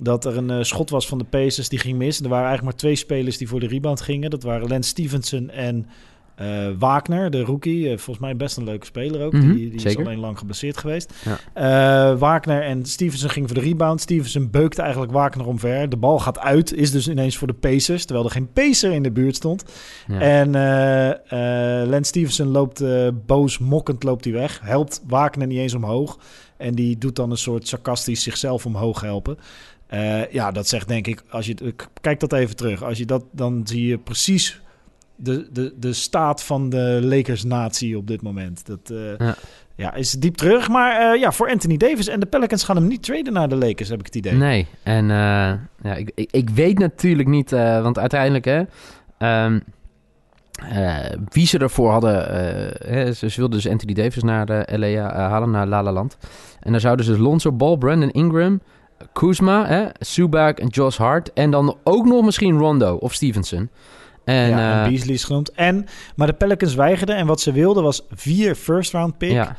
Dat 0.00 0.24
er 0.24 0.36
een 0.36 0.50
uh, 0.50 0.62
schot 0.62 0.90
was 0.90 1.08
van 1.08 1.18
de 1.18 1.24
Pacers, 1.24 1.68
die 1.68 1.78
ging 1.78 1.98
mis. 1.98 2.20
Er 2.20 2.28
waren 2.28 2.46
eigenlijk 2.46 2.64
maar 2.64 2.80
twee 2.80 2.96
spelers 2.96 3.36
die 3.36 3.48
voor 3.48 3.60
de 3.60 3.66
rebound 3.66 4.00
gingen. 4.00 4.30
Dat 4.30 4.42
waren 4.42 4.68
Lance 4.68 4.88
Stevenson 4.88 5.50
en 5.50 5.86
uh, 6.40 6.68
Wagner, 6.78 7.30
de 7.30 7.42
rookie. 7.42 7.80
Uh, 7.80 7.88
volgens 7.88 8.18
mij 8.18 8.36
best 8.36 8.56
een 8.56 8.64
leuke 8.64 8.86
speler 8.86 9.24
ook. 9.24 9.32
Mm 9.32 9.40
-hmm, 9.40 9.54
die 9.54 9.70
die 9.70 9.86
is 9.86 9.96
alleen 9.96 10.18
lang 10.18 10.38
geblesseerd 10.38 10.76
geweest. 10.76 11.14
Ja. 11.54 12.12
Uh, 12.12 12.18
Wagner 12.18 12.62
en 12.62 12.84
Stevenson 12.84 13.30
gingen 13.30 13.48
voor 13.48 13.58
de 13.58 13.64
rebound. 13.64 14.00
Stevenson 14.00 14.50
beukte 14.50 14.82
eigenlijk 14.82 15.12
Wagner 15.12 15.46
omver. 15.46 15.88
De 15.88 15.96
bal 15.96 16.18
gaat 16.18 16.38
uit, 16.38 16.74
is 16.74 16.90
dus 16.90 17.08
ineens 17.08 17.36
voor 17.36 17.46
de 17.46 17.54
Pacers. 17.54 18.04
Terwijl 18.04 18.26
er 18.26 18.32
geen 18.32 18.52
Pacer 18.52 18.92
in 18.92 19.02
de 19.02 19.10
buurt 19.10 19.36
stond. 19.36 19.64
Ja. 20.06 20.20
En 20.20 20.50
Lance 21.88 22.08
Stevenson 22.08 22.48
loopt 22.48 22.82
boos, 23.26 23.58
mokkend 23.58 24.02
loopt 24.02 24.24
hij 24.24 24.32
weg. 24.32 24.60
Helpt 24.62 25.02
Wagner 25.06 25.46
niet 25.46 25.58
eens 25.58 25.74
omhoog. 25.74 26.18
En 26.56 26.74
die 26.74 26.98
doet 26.98 27.16
dan 27.16 27.30
een 27.30 27.36
soort 27.36 27.68
sarcastisch 27.68 28.22
zichzelf 28.22 28.66
omhoog 28.66 29.00
helpen. 29.00 29.38
Ja, 30.30 30.50
dat 30.50 30.68
zegt 30.68 30.88
denk 30.88 31.06
ik, 31.06 31.22
als 31.30 31.46
je 31.46 31.74
kijk 32.00 32.20
dat 32.20 32.32
even 32.32 32.56
terug. 32.56 32.82
Als 32.82 32.98
je 32.98 33.06
dat, 33.06 33.24
dan 33.32 33.60
zie 33.64 33.86
je 33.86 33.98
precies 33.98 34.60
de, 35.18 35.48
de, 35.52 35.74
de 35.76 35.92
staat 35.92 36.42
van 36.42 36.68
de 36.68 37.00
Lakers-natie 37.02 37.96
op 37.96 38.06
dit 38.06 38.22
moment. 38.22 38.66
Dat 38.66 38.90
uh, 38.92 39.16
ja. 39.18 39.34
ja. 39.74 39.94
is 39.94 40.10
diep 40.10 40.36
terug. 40.36 40.68
Maar 40.68 41.14
uh, 41.14 41.20
ja, 41.20 41.32
voor 41.32 41.50
Anthony 41.50 41.76
Davis 41.76 42.08
en 42.08 42.20
de 42.20 42.26
Pelicans 42.26 42.64
gaan 42.64 42.76
hem 42.76 42.86
niet 42.86 43.02
traden 43.02 43.32
naar 43.32 43.48
de 43.48 43.56
Lakers, 43.56 43.88
heb 43.88 44.00
ik 44.00 44.06
het 44.06 44.16
idee. 44.16 44.32
Nee, 44.32 44.66
en 44.82 45.04
uh, 45.04 45.10
ja, 45.82 45.94
ik, 45.96 46.10
ik, 46.14 46.28
ik, 46.30 46.50
weet 46.50 46.78
natuurlijk 46.78 47.28
niet, 47.28 47.50
want 47.50 47.98
uiteindelijk 47.98 48.44
hè. 48.44 48.62
Um, 49.44 49.62
eh, 50.58 50.96
wie 51.28 51.46
ze 51.46 51.58
ervoor 51.58 51.90
hadden... 51.90 52.30
eh, 52.30 52.90
hè, 52.90 53.12
ze, 53.12 53.30
ze 53.30 53.40
wilden 53.40 53.60
dus 53.60 53.70
Anthony 53.70 53.92
Davis 53.92 54.22
naar 54.22 54.48
eh, 54.48 54.78
LA 54.78 54.86
eh, 54.86 55.12
halen, 55.12 55.50
naar 55.50 55.66
La 55.66 55.82
La 55.82 55.92
Land. 55.92 56.16
En 56.60 56.70
dan 56.72 56.80
zouden 56.80 57.04
ze 57.04 57.10
dus 57.10 57.20
Lonzo 57.20 57.52
Ball, 57.52 57.76
Brandon 57.76 58.10
Ingram, 58.10 58.60
Kuzma, 59.12 59.66
hè, 59.66 59.86
Subak 59.98 60.58
en 60.58 60.66
Josh 60.66 60.96
Hart... 60.96 61.32
en 61.32 61.50
dan 61.50 61.76
ook 61.84 62.04
nog 62.06 62.24
misschien 62.24 62.58
Rondo 62.58 62.94
of 62.94 63.14
Stevenson. 63.14 63.70
En, 64.28 64.48
ja, 64.48 64.78
en 64.78 64.84
eh, 64.84 64.88
Beasley 64.88 65.14
is 65.14 65.24
genoemd. 65.24 65.52
En, 65.52 65.86
maar 66.16 66.26
de 66.26 66.32
Pelicans 66.32 66.74
weigerden. 66.74 67.16
En 67.16 67.26
wat 67.26 67.40
ze 67.40 67.52
wilden 67.52 67.82
was 67.82 68.06
vier 68.10 68.54
first 68.54 68.92
round 68.92 69.18
picks. 69.18 69.32
ja. 69.32 69.56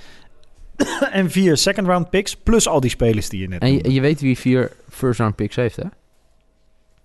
En 1.12 1.32
vier 1.32 1.58
second 1.58 1.88
round 1.88 2.10
picks. 2.10 2.36
Plus 2.36 2.68
al 2.68 2.80
die 2.80 2.90
spelers 2.90 3.30
die 3.30 3.40
je 3.40 3.48
net 3.48 3.62
En 3.62 3.94
je, 3.94 4.02
weet 4.02 4.22
wie 4.22 4.38
vier 4.38 4.72
first 4.90 5.20
round 5.20 5.36
picks 5.36 5.56
heeft, 5.56 5.76
hè? 5.76 5.84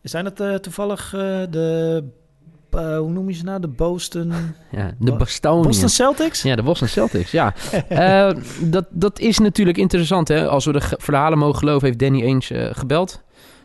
Zijn 0.03 0.25
het 0.25 0.41
eh, 0.41 0.55
toevallig 0.55 1.15
eh, 1.15 1.21
de... 1.51 2.05
hoe 2.71 3.11
noem 3.11 3.29
je 3.29 3.35
ze 3.35 3.45
nou? 3.45 3.61
De 3.61 3.69
Boston... 3.69 4.33
Ja, 4.71 4.95
de 4.99 5.13
Bostonians. 5.13 5.67
Boston 5.67 5.89
Celtics? 5.89 6.43
Ja, 6.43 6.57
de 6.57 6.63
Boston 6.63 6.89
Celtics, 6.89 7.31
ja. 7.31 7.55
Eh, 7.89 8.31
dat, 8.61 8.87
dat 8.91 9.19
is 9.19 9.39
natuurlijk 9.39 9.79
interessant, 9.79 10.29
hè. 10.29 10.49
Als 10.49 10.65
we 10.65 10.73
de 10.73 10.81
verhalen 10.99 11.39
mogen 11.39 11.59
geloven, 11.59 11.87
heeft 11.87 11.99
Danny 11.99 12.23
Ainge 12.23 12.71
gebeld 12.75 13.23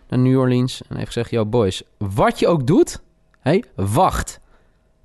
naar 0.10 0.20
New 0.20 0.40
Orleans. 0.40 0.82
En 0.88 0.96
heeft 0.96 1.08
gezegd, 1.08 1.30
yo 1.30 1.46
boys, 1.46 1.84
wat 1.98 2.40
je 2.40 2.48
ook 2.48 2.68
doet, 2.68 3.02
hey, 3.40 3.64
wacht. 3.76 4.40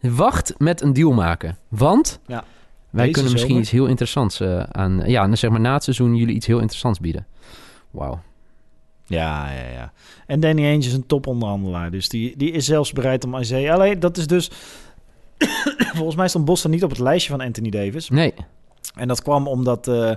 Wacht 0.01 0.55
met 0.59 0.81
een 0.81 0.93
deal 0.93 1.13
maken. 1.13 1.59
Want 1.69 2.21
Ja. 2.27 2.45
wij 2.91 3.11
kunnen 3.11 3.23
misschien 3.33 3.49
zomer. 3.49 3.63
iets 3.63 3.73
heel 3.73 3.87
interessants 3.87 4.41
eh, 4.41 4.63
aan... 4.63 5.03
Ja, 5.07 5.35
zeg 5.35 5.51
maar 5.51 5.61
na 5.61 5.73
het 5.73 5.83
seizoen 5.85 6.17
jullie 6.17 6.35
iets 6.35 6.47
heel 6.47 6.59
interessants 6.59 7.01
bieden. 7.01 7.27
Wauw. 7.91 8.21
Ja, 9.07 9.51
ja, 9.53 9.69
ja. 9.69 9.93
En 10.27 10.41
Danny 10.41 10.65
Ainge 10.65 10.87
is 10.87 10.93
een 10.93 11.07
toponderhandelaar. 11.07 11.91
Dus 11.91 12.09
die, 12.09 12.37
die 12.37 12.51
is 12.51 12.65
zelfs 12.65 12.93
bereid 12.93 13.25
om 13.25 13.35
Isaiah... 13.37 13.75
Alleen, 13.75 14.01
dat 14.01 14.17
is 14.17 14.27
dus... 14.27 14.51
Volgens 15.97 16.17
mij 16.17 16.29
stond 16.29 16.45
Boston 16.45 16.71
niet 16.71 16.85
op 16.85 16.91
het 16.91 16.99
lijstje 16.99 17.31
van 17.31 17.41
Anthony 17.41 17.71
Davis. 17.71 18.09
Nee, 18.09 18.35
En 18.95 19.09
dat 19.09 19.23
kwam 19.23 19.47
omdat 19.47 19.89
eh, 19.89 20.11
eh, 20.11 20.17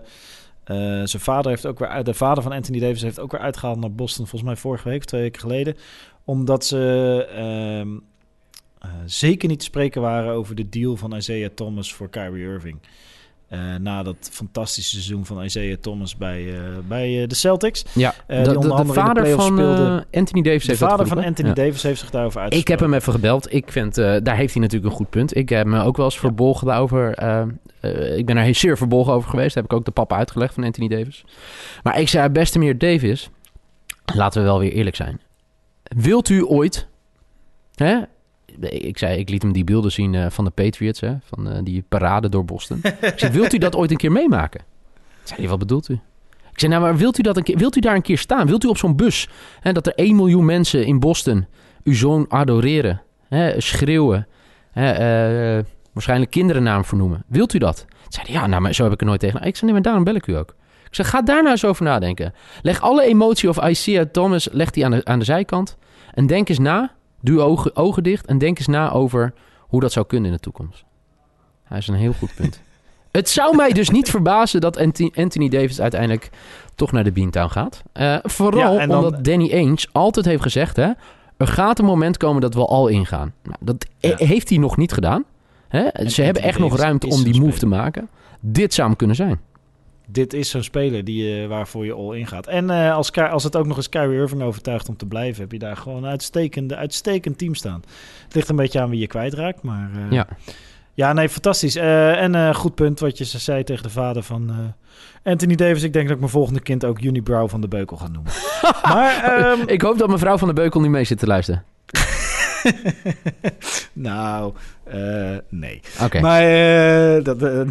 zijn 1.07 1.21
vader 1.23 1.51
heeft 1.51 1.65
ook 1.65 1.79
weer... 1.79 2.03
De 2.03 2.13
vader 2.13 2.43
van 2.43 2.51
Anthony 2.51 2.79
Davis 2.79 3.01
heeft 3.01 3.19
ook 3.19 3.31
weer 3.31 3.41
uitgehaald 3.41 3.79
naar 3.79 3.91
Boston. 3.91 4.27
Volgens 4.27 4.49
mij 4.51 4.59
vorige 4.59 4.89
week 4.89 4.99
of 4.99 5.05
twee 5.05 5.21
weken 5.21 5.41
geleden. 5.41 5.75
Omdat 6.27 6.65
ze 6.65 7.27
ehm, 7.35 7.87
eh, 8.79 8.89
zeker 9.05 9.49
niet 9.49 9.59
te 9.59 9.65
spreken 9.65 10.01
waren 10.01 10.33
over 10.33 10.55
de 10.55 10.69
deal 10.69 10.95
van 10.95 11.15
Isaiah 11.15 11.49
Thomas 11.55 11.93
voor 11.93 12.09
Kyrie 12.09 12.43
Irving. 12.43 12.79
Eh, 13.47 13.59
na 13.79 14.03
dat 14.03 14.29
fantastische 14.31 14.89
seizoen 14.89 15.25
van 15.25 15.43
Isaiah 15.43 15.77
Thomas 15.77 16.15
bij, 16.17 16.53
eh, 16.53 16.61
bij 16.87 17.27
de 17.27 17.35
Celtics. 17.35 17.85
ja. 17.93 18.13
De, 18.27 18.41
de, 18.41 18.43
de 18.43 18.59
de 18.59 18.93
vader 18.93 19.27
van 19.29 19.53
speelde. 19.53 20.05
Anthony 20.11 20.41
Davis 20.41 20.61
De 20.63 20.67
heeft 20.67 20.79
dat 20.79 20.89
vader 20.89 21.07
van. 21.07 21.23
Anthony 21.23 21.47
Ja. 21.47 21.53
Davis 21.53 21.83
heeft 21.83 21.99
zich 21.99 22.09
daarover 22.09 22.37
Ik 22.37 22.43
uitgesproken. 22.43 22.83
heb 22.83 22.91
hem 22.91 22.99
even 22.99 23.13
gebeld. 23.13 23.53
Ik 23.53 23.71
vind, 23.71 23.95
daar 23.95 24.35
heeft 24.35 24.53
hij 24.53 24.61
natuurlijk 24.61 24.91
een 24.91 24.97
goed 24.97 25.09
punt. 25.09 25.35
Ik 25.35 25.49
heb 25.49 25.65
me 25.65 25.81
ook 25.83 25.97
wel 25.97 26.05
eens 26.05 26.19
verbolgen 26.19 26.75
over. 26.75 27.09
ik 28.17 28.25
ben 28.25 28.37
er 28.37 28.55
zeer 28.55 28.77
verbolgen 28.77 29.13
over 29.13 29.29
geweest. 29.29 29.55
Heb 29.55 29.63
ik 29.63 29.73
ook 29.73 29.85
de 29.85 29.91
papa 29.91 30.15
uitgelegd 30.15 30.53
van 30.53 30.63
Anthony 30.63 30.87
Davis. 30.87 31.25
Maar 31.83 31.99
ik 31.99 32.09
zei, 32.09 32.29
beste 32.29 32.59
meneer 32.59 32.77
Davis, 32.77 33.29
laten 34.15 34.41
we 34.41 34.47
wel 34.47 34.59
weer 34.59 34.71
eerlijk 34.71 34.95
zijn. 34.95 35.19
Wilt 35.95 36.29
u 36.29 36.45
ooit, 36.45 36.87
hè? 37.75 37.99
Ik 38.59 38.97
zei, 38.97 39.19
ik 39.19 39.29
liet 39.29 39.41
hem 39.41 39.51
die 39.51 39.63
beelden 39.63 39.91
zien 39.91 40.15
eh, 40.15 40.29
van 40.29 40.45
de 40.45 40.51
Patriots, 40.51 40.99
hè? 40.99 41.15
van 41.23 41.49
eh, 41.49 41.59
die 41.63 41.83
parade 41.89 42.29
door 42.29 42.45
Boston. 42.45 42.79
ik 43.01 43.13
zei, 43.15 43.31
wilt 43.31 43.53
u 43.53 43.57
dat 43.57 43.75
ooit 43.75 43.91
een 43.91 43.97
keer 43.97 44.11
meemaken? 44.11 44.61
Zei 45.23 45.39
hij, 45.39 45.49
wat 45.49 45.59
bedoelt 45.59 45.89
u? 45.89 45.93
Ik 46.51 46.59
zei, 46.59 46.71
nou, 46.71 46.83
maar 46.83 46.97
wilt 46.97 47.19
u, 47.19 47.21
dat 47.21 47.37
een 47.37 47.43
keer, 47.43 47.57
wilt 47.57 47.75
u 47.75 47.79
daar 47.79 47.95
een 47.95 48.01
keer 48.01 48.17
staan? 48.17 48.47
Wilt 48.47 48.63
u 48.63 48.67
op 48.67 48.77
zo'n 48.77 48.95
bus? 48.95 49.29
Hè, 49.59 49.71
dat 49.71 49.87
er 49.87 49.93
1 49.93 50.15
miljoen 50.15 50.45
mensen 50.45 50.85
in 50.85 50.99
Boston 50.99 51.45
uw 51.83 51.93
zoon 51.93 52.25
adoreren, 52.29 53.01
hè, 53.27 53.61
schreeuwen, 53.61 54.27
hè, 54.71 54.91
eh, 54.91 55.63
waarschijnlijk 55.93 56.31
kinderen 56.31 56.63
naam 56.63 56.85
vernoemen. 56.85 57.23
Wilt 57.27 57.53
u 57.53 57.57
dat? 57.57 57.85
Zei 58.07 58.25
hij, 58.25 58.35
ja, 58.35 58.47
nou, 58.47 58.61
maar 58.61 58.73
zo 58.73 58.83
heb 58.83 58.93
ik 58.93 58.99
er 58.99 59.07
nooit 59.07 59.19
tegen. 59.19 59.41
Ik 59.41 59.55
zei, 59.55 59.65
nee, 59.65 59.73
maar 59.73 59.81
daarom 59.81 60.03
bel 60.03 60.15
ik 60.15 60.27
u 60.27 60.35
ook. 60.35 60.55
Zei, 60.97 61.07
ga 61.07 61.21
daar 61.21 61.39
nou 61.41 61.49
eens 61.51 61.65
over 61.65 61.83
nadenken. 61.83 62.33
Leg 62.61 62.81
alle 62.81 63.03
emotie 63.03 63.49
of 63.49 63.63
Isaiah 63.67 64.05
Thomas, 64.11 64.47
leg 64.51 64.69
die 64.71 64.85
aan 64.85 64.91
de, 64.91 65.05
aan 65.05 65.19
de 65.19 65.25
zijkant. 65.25 65.77
En 66.13 66.27
denk 66.27 66.49
eens 66.49 66.59
na, 66.59 66.91
je 67.21 67.39
ogen, 67.41 67.75
ogen 67.75 68.03
dicht 68.03 68.25
en 68.25 68.37
denk 68.37 68.57
eens 68.57 68.67
na 68.67 68.91
over 68.91 69.33
hoe 69.59 69.81
dat 69.81 69.91
zou 69.91 70.05
kunnen 70.05 70.29
in 70.29 70.35
de 70.35 70.41
toekomst. 70.41 70.83
Hij 71.63 71.77
is 71.77 71.87
een 71.87 71.93
heel 71.95 72.13
goed 72.13 72.35
punt. 72.35 72.61
Het 73.11 73.29
zou 73.29 73.55
mij 73.55 73.71
dus 73.71 73.89
niet 73.89 74.09
verbazen 74.09 74.61
dat 74.61 74.77
Anthony, 75.15 75.49
Davis 75.49 75.81
uiteindelijk 75.81 76.29
toch 76.75 76.91
naar 76.91 77.03
de 77.03 77.11
Beantown 77.11 77.49
gaat. 77.51 77.83
Eh, 77.93 78.17
vooral 78.23 78.73
Ja, 78.73 78.79
en 78.79 78.89
dan- 78.89 79.03
omdat 79.05 79.23
Danny 79.23 79.51
Ainge 79.53 79.87
altijd 79.91 80.25
heeft 80.25 80.41
gezegd... 80.41 80.75
Hè, 80.75 80.89
er 81.37 81.47
gaat 81.47 81.79
een 81.79 81.85
moment 81.85 82.17
komen 82.17 82.41
dat 82.41 82.53
we 82.53 82.65
al 82.65 82.87
ingaan. 82.87 83.33
Nou, 83.43 83.55
dat 83.59 83.85
Ja. 83.97 84.09
he- 84.17 84.25
heeft 84.25 84.49
hij 84.49 84.57
nog 84.57 84.77
niet 84.77 84.91
gedaan. 84.93 85.23
Hè? 85.67 86.09
Ze 86.09 86.21
hebben 86.21 86.43
echt 86.43 86.59
nog 86.59 86.77
ruimte 86.77 87.07
om 87.07 87.23
die 87.23 87.41
move 87.41 87.59
te 87.59 87.65
maken. 87.65 88.09
Dit 88.39 88.73
zou 88.73 88.87
hem 88.87 88.97
kunnen 88.97 89.15
zijn. 89.15 89.39
Dit 90.09 90.33
is 90.33 90.49
zo'n 90.49 90.63
speler 90.63 91.03
die, 91.03 91.41
eh, 91.41 91.47
waarvoor 91.47 91.85
je 91.85 91.93
all 91.93 92.17
in 92.17 92.27
gaat. 92.27 92.47
En 92.47 92.69
eh, 92.69 92.93
als, 92.95 93.11
als 93.11 93.43
het 93.43 93.55
ook 93.55 93.65
nog 93.67 93.77
eens 93.77 93.89
Kyrie 93.89 94.19
Irving 94.19 94.41
overtuigt 94.41 94.89
om 94.89 94.97
te 94.97 95.05
blijven... 95.05 95.41
heb 95.41 95.51
je 95.51 95.59
daar 95.59 95.77
gewoon 95.77 96.03
een 96.03 96.09
uitstekende, 96.09 96.75
uitstekend 96.75 97.37
team 97.37 97.55
staan. 97.55 97.81
Het 98.23 98.35
ligt 98.35 98.49
een 98.49 98.55
beetje 98.55 98.79
aan 98.81 98.89
wie 98.89 98.99
je 98.99 99.07
kwijtraakt, 99.07 99.61
maar... 99.61 99.89
eh, 99.93 100.11
Ja. 100.11 100.27
Ja, 100.93 101.13
nee, 101.13 101.29
fantastisch. 101.29 101.75
En 101.75 102.55
goed 102.55 102.75
punt 102.75 102.99
wat 102.99 103.17
je 103.17 103.23
zei 103.23 103.63
tegen 103.63 103.83
de 103.83 103.89
vader 103.89 104.23
van 104.23 104.73
Anthony 105.23 105.55
Davis. 105.55 105.83
Ik 105.83 105.93
denk 105.93 106.05
dat 106.05 106.13
ik 106.13 106.19
mijn 106.19 106.31
volgende 106.31 106.59
kind 106.59 106.85
ook 106.85 107.01
Unibrow 107.01 107.49
van 107.49 107.61
de 107.61 107.67
Beukel 107.67 107.97
ga 107.97 108.07
noemen. 108.07 108.31
maar, 108.93 109.23
ehm, 109.23 109.59
Ik 109.67 109.81
hoop 109.81 109.97
dat 109.97 110.09
mevrouw 110.09 110.37
van 110.37 110.47
de 110.47 110.53
Beukel 110.53 110.81
niet 110.81 110.89
mee 110.89 111.03
zit 111.03 111.19
te 111.19 111.27
luisteren. 111.27 111.63
nou, 113.93 114.53
eh, 114.83 115.37
nee. 115.49 115.81
Maar, 116.21 116.41
eh, 116.41 117.23
dat, 117.23 117.41
eh, 117.41 117.61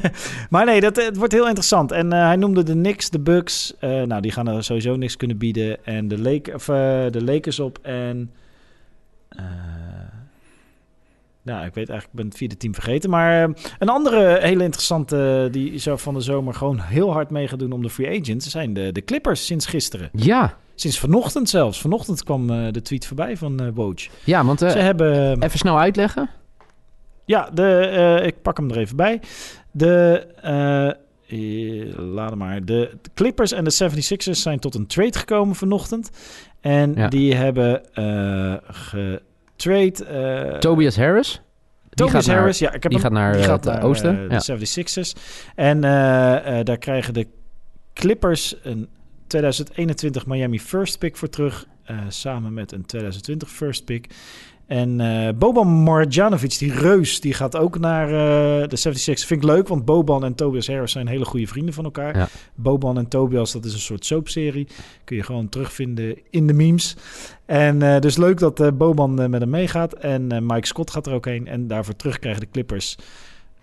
maar 0.50 0.64
nee, 0.64 0.80
dat, 0.80 0.96
het 0.96 1.16
wordt 1.16 1.32
heel 1.32 1.46
interessant. 1.46 1.92
En 1.92 2.12
hij 2.12 2.36
noemde 2.36 2.62
de 2.62 2.72
Knicks, 2.72 3.10
de 3.10 3.18
Bucks. 3.18 3.74
nou, 3.80 4.20
die 4.20 4.32
gaan 4.32 4.48
er 4.48 4.64
sowieso 4.64 4.96
niks 4.96 5.16
kunnen 5.16 5.38
bieden. 5.38 5.84
En 5.84 6.08
de, 6.08 6.18
Lake, 6.18 6.54
of, 6.54 6.64
de 7.12 7.22
Lakers 7.24 7.60
op. 7.60 7.78
En... 7.82 8.30
nou, 11.42 11.66
ik 11.66 11.74
weet 11.74 11.88
eigenlijk, 11.88 12.04
ik 12.04 12.12
ben 12.12 12.26
het 12.26 12.36
vierde 12.36 12.56
team 12.56 12.74
vergeten. 12.74 13.10
Maar 13.10 13.50
een 13.78 13.88
andere 13.88 14.38
hele 14.40 14.64
interessante, 14.64 15.48
die 15.50 15.78
zo 15.78 15.96
van 15.96 16.14
de 16.14 16.20
zomer 16.20 16.54
gewoon 16.54 16.80
heel 16.80 17.12
hard 17.12 17.30
mee 17.30 17.48
gaat 17.48 17.58
doen 17.58 17.72
om 17.72 17.82
de 17.82 17.90
free 17.90 18.20
agents, 18.20 18.46
zijn 18.46 18.74
de, 18.74 18.92
de 18.92 19.04
Clippers 19.04 19.46
sinds 19.46 19.66
gisteren. 19.66 20.10
Ja, 20.12 20.56
Sinds 20.78 20.98
vanochtend 20.98 21.48
zelfs. 21.48 21.80
Vanochtend 21.80 22.22
kwam 22.24 22.50
eh, 22.50 22.72
de 22.72 22.82
tweet 22.82 23.06
voorbij 23.06 23.36
van 23.36 23.60
eh 23.60 23.66
Woj. 23.74 23.94
ja, 24.24 24.44
want 24.44 24.62
eh, 24.62 24.70
Ze 24.70 24.78
hebben... 24.78 25.42
even 25.42 25.58
snel 25.58 25.78
uitleggen. 25.78 26.30
Ja, 27.24 27.50
de, 27.54 28.22
ik 28.26 28.42
pak 28.42 28.56
hem 28.56 28.70
er 28.70 28.76
even 28.78 28.96
bij. 28.96 29.20
De, 29.70 30.26
laat 31.96 32.28
hem 32.30 32.38
maar. 32.38 32.64
De 32.64 32.98
Clippers 33.14 33.52
en 33.52 33.64
de 33.64 33.90
76ers 33.90 34.30
zijn 34.30 34.58
tot 34.58 34.74
een 34.74 34.86
trade 34.86 35.18
gekomen 35.18 35.54
vanochtend. 35.54 36.10
En 36.60 36.94
Ja. 36.96 37.08
die 37.08 37.34
hebben 37.34 37.82
getrade... 39.56 40.56
Tobias 40.58 40.96
Harris. 40.96 41.40
Tobias 41.90 42.26
naar- 42.26 42.36
Harris, 42.36 42.58
ja, 42.58 42.72
ik 42.72 42.82
heb 42.82 42.92
die 42.92 43.00
hem. 43.00 43.10
gaat 43.10 43.12
naar, 43.20 43.32
die 43.32 43.42
gaat 43.42 43.64
naar 43.64 43.82
oosten, 43.82 44.28
ja. 44.30 44.38
de 44.38 44.66
76ers. 44.66 45.20
En 45.54 45.80
daar 46.64 46.78
krijgen 46.78 47.14
de 47.14 47.26
Clippers 47.92 48.54
een 48.62 48.88
2021 49.26 50.26
Miami 50.26 50.60
first 50.60 50.98
pick 50.98 51.16
voor 51.16 51.28
terug. 51.28 51.66
eh, 51.84 51.96
samen 52.08 52.54
met 52.54 52.72
een 52.72 52.86
2020 52.86 53.50
first 53.50 53.84
pick. 53.84 54.06
En 54.66 55.00
eh, 55.00 55.34
Boban 55.34 55.68
Marjanovic, 55.68 56.58
die 56.58 56.72
reus, 56.72 57.20
die 57.20 57.34
gaat 57.34 57.56
ook 57.56 57.78
naar 57.78 58.06
eh, 58.06 58.68
de 58.68 58.76
76. 58.76 59.26
Vind 59.26 59.42
ik 59.42 59.48
leuk, 59.48 59.68
want 59.68 59.84
Boban 59.84 60.24
en 60.24 60.34
Tobias 60.34 60.66
Harris 60.66 60.92
zijn 60.92 61.06
hele 61.06 61.24
goede 61.24 61.46
vrienden 61.46 61.74
van 61.74 61.84
elkaar. 61.84 62.16
Ja. 62.16 62.28
Boban 62.54 62.98
en 62.98 63.08
Tobias, 63.08 63.52
dat 63.52 63.64
is 63.64 63.72
een 63.72 63.78
soort 63.78 64.04
soapserie. 64.04 64.66
Kun 65.04 65.16
je 65.16 65.22
gewoon 65.22 65.48
terugvinden 65.48 66.18
in 66.30 66.46
de 66.46 66.52
memes. 66.52 66.96
En 67.44 68.00
dus 68.00 68.16
leuk 68.16 68.38
dat 68.38 68.78
Boban 68.78 69.14
met 69.14 69.40
hem 69.40 69.50
meegaat. 69.50 69.92
En 69.92 70.46
Mike 70.46 70.66
Scott 70.66 70.90
gaat 70.90 71.06
er 71.06 71.12
ook 71.12 71.24
heen. 71.24 71.46
En 71.46 71.66
daarvoor 71.66 71.96
terug 71.96 72.18
krijgen 72.18 72.40
de 72.40 72.50
Clippers 72.50 72.96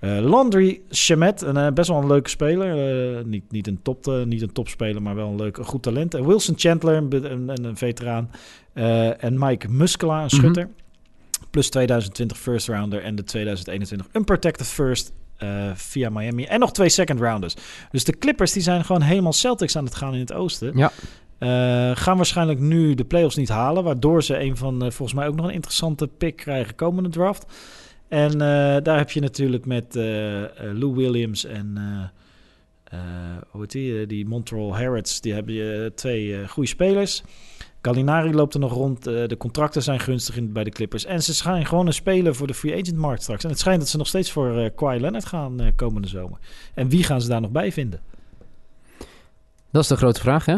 eh, 0.03 0.19
Landry 0.19 0.81
Shamet, 0.91 1.41
een 1.41 1.57
eh, 1.57 1.71
best 1.73 1.89
wel 1.89 1.97
een 1.97 2.07
leuke 2.07 2.29
speler. 2.29 3.17
Eh, 3.17 3.23
niet, 3.25 3.51
niet, 3.51 3.67
een 3.67 3.79
top, 3.81 4.23
niet 4.25 4.41
een 4.41 4.51
topspeler, 4.51 5.01
maar 5.01 5.15
wel 5.15 5.27
een 5.27 5.35
leuk, 5.35 5.57
een 5.57 5.65
goed 5.65 5.83
talent. 5.83 6.13
En 6.13 6.27
Wilson 6.27 6.55
Chandler, 6.57 6.95
een, 6.95 7.31
een, 7.31 7.65
een, 7.65 7.77
veteraan. 7.77 8.31
En 9.19 9.35
Mike 9.39 9.69
Muscala, 9.69 10.15
een 10.15 10.21
Mhm. 10.25 10.35
schutter. 10.35 10.69
Plus 11.49 11.69
2020 11.69 12.37
first 12.37 12.67
rounder 12.67 13.03
en 13.03 13.15
de 13.15 13.23
2021 13.23 14.07
unprotected 14.13 14.67
first 14.67 15.11
via 15.73 16.09
Miami. 16.09 16.43
En 16.43 16.59
nog 16.59 16.71
twee 16.71 16.89
second 16.89 17.19
rounders. 17.19 17.55
Dus 17.91 18.03
de 18.03 18.17
Clippers 18.17 18.51
die 18.51 18.61
zijn 18.61 18.85
gewoon 18.85 19.01
helemaal 19.01 19.33
Celtics 19.33 19.77
aan 19.77 19.85
het 19.85 19.95
gaan 19.95 20.13
in 20.13 20.19
het 20.19 20.33
oosten. 20.33 20.77
Ja. 20.77 20.91
Gaan 21.95 22.17
waarscheinlijk 22.17 22.59
nu 22.59 22.93
de 22.93 23.05
playoffs 23.05 23.35
niet 23.35 23.49
halen. 23.49 23.83
Waardoor 23.83 24.23
ze 24.23 24.39
een 24.39 24.57
van, 24.57 24.79
volgens 24.79 25.13
mij 25.13 25.27
ook 25.27 25.35
nog 25.35 25.45
een 25.45 25.53
interessante 25.53 26.07
pick 26.07 26.35
krijgen 26.35 26.75
komende 26.75 27.09
draft. 27.09 27.45
En 28.13 28.31
eh, 28.31 28.83
daar 28.83 28.97
heb 28.97 29.11
je 29.11 29.19
natuurlijk 29.19 29.65
met 29.65 29.95
eh, 29.95 30.43
eh, 30.43 30.49
Lou 30.77 30.95
Williams 30.95 31.45
en 31.45 31.77
hoe 33.49 33.61
heet 33.61 33.71
die, 33.71 34.05
die 34.05 34.25
Montreal 34.25 34.77
Harrods. 34.77 35.21
Die 35.21 35.33
hebben 35.33 35.53
je 35.53 35.91
twee 35.95 36.47
goede 36.47 36.69
spelers. 36.69 37.23
Gallinari 37.81 38.33
loopt 38.33 38.53
er 38.53 38.59
nog 38.59 38.73
rond. 38.73 39.03
de 39.03 39.35
contracten 39.37 39.83
zijn 39.83 39.99
gunstig 39.99 40.37
in, 40.37 40.51
bij 40.51 40.63
de 40.63 40.69
Clippers. 40.69 41.05
En 41.05 41.23
ze 41.23 41.33
zijn 41.33 41.65
gewoon 41.65 41.87
een 41.87 41.93
speler 41.93 42.35
voor 42.35 42.47
de 42.47 42.53
free 42.53 42.73
agent 42.73 42.95
markt 42.95 43.21
straks. 43.21 43.43
En 43.43 43.49
het 43.49 43.59
schijnt 43.59 43.79
dat 43.79 43.89
ze 43.89 43.97
nog 43.97 44.07
steeds 44.07 44.31
voor 44.31 44.57
eh 44.57 44.69
Kawhi 44.75 44.99
Leonard 44.99 45.25
gaan 45.25 45.71
komende 45.75 46.07
zomer. 46.07 46.37
En 46.73 46.89
wie 46.89 47.03
gaan 47.03 47.21
ze 47.21 47.27
daar 47.27 47.41
nog 47.41 47.51
bij 47.51 47.71
vinden? 47.71 47.99
Dat 49.71 49.81
is 49.81 49.87
de 49.87 49.95
grote 49.95 50.19
vraag, 50.19 50.45
hè? 50.45 50.57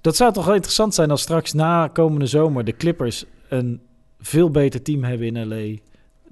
Dat 0.00 0.16
zou 0.16 0.32
toch 0.32 0.44
wel 0.44 0.54
interessant 0.54 0.94
zijn 0.94 1.10
als 1.10 1.22
straks 1.22 1.52
na 1.52 1.88
komende 1.88 2.26
zomer 2.26 2.64
de 2.64 2.76
Clippers 2.76 3.24
een 3.48 3.80
veel 4.20 4.50
beter 4.50 4.82
team 4.82 5.04
hebben 5.04 5.36
in 5.36 5.48
LA 5.48 5.78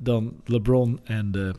dan 0.02 0.32
LeBron 0.44 1.00
en 1.04 1.32
de 1.32 1.52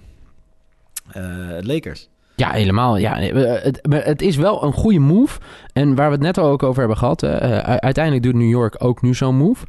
eh, 1.12 1.22
Lakers. 1.62 2.10
Ja, 2.36 2.52
helemaal. 2.52 2.98
Ja, 2.98 3.16
het, 3.18 3.88
maar 3.88 4.06
het 4.06 4.22
is 4.22 4.36
wel 4.36 4.64
een 4.64 4.74
goede 4.74 5.00
move. 5.00 5.40
En 5.74 5.96
waar 5.96 6.08
we 6.08 6.14
het 6.14 6.24
net 6.24 6.38
al 6.38 6.50
ook 6.50 6.64
over 6.64 6.80
hebben 6.80 6.98
gehad. 6.98 7.24
eh, 7.24 7.58
uiteindelijk 7.60 8.24
doet 8.24 8.34
New 8.36 8.50
York 8.50 8.76
ook 8.84 9.02
nu 9.02 9.14
zo'n 9.14 9.36
move. 9.36 9.66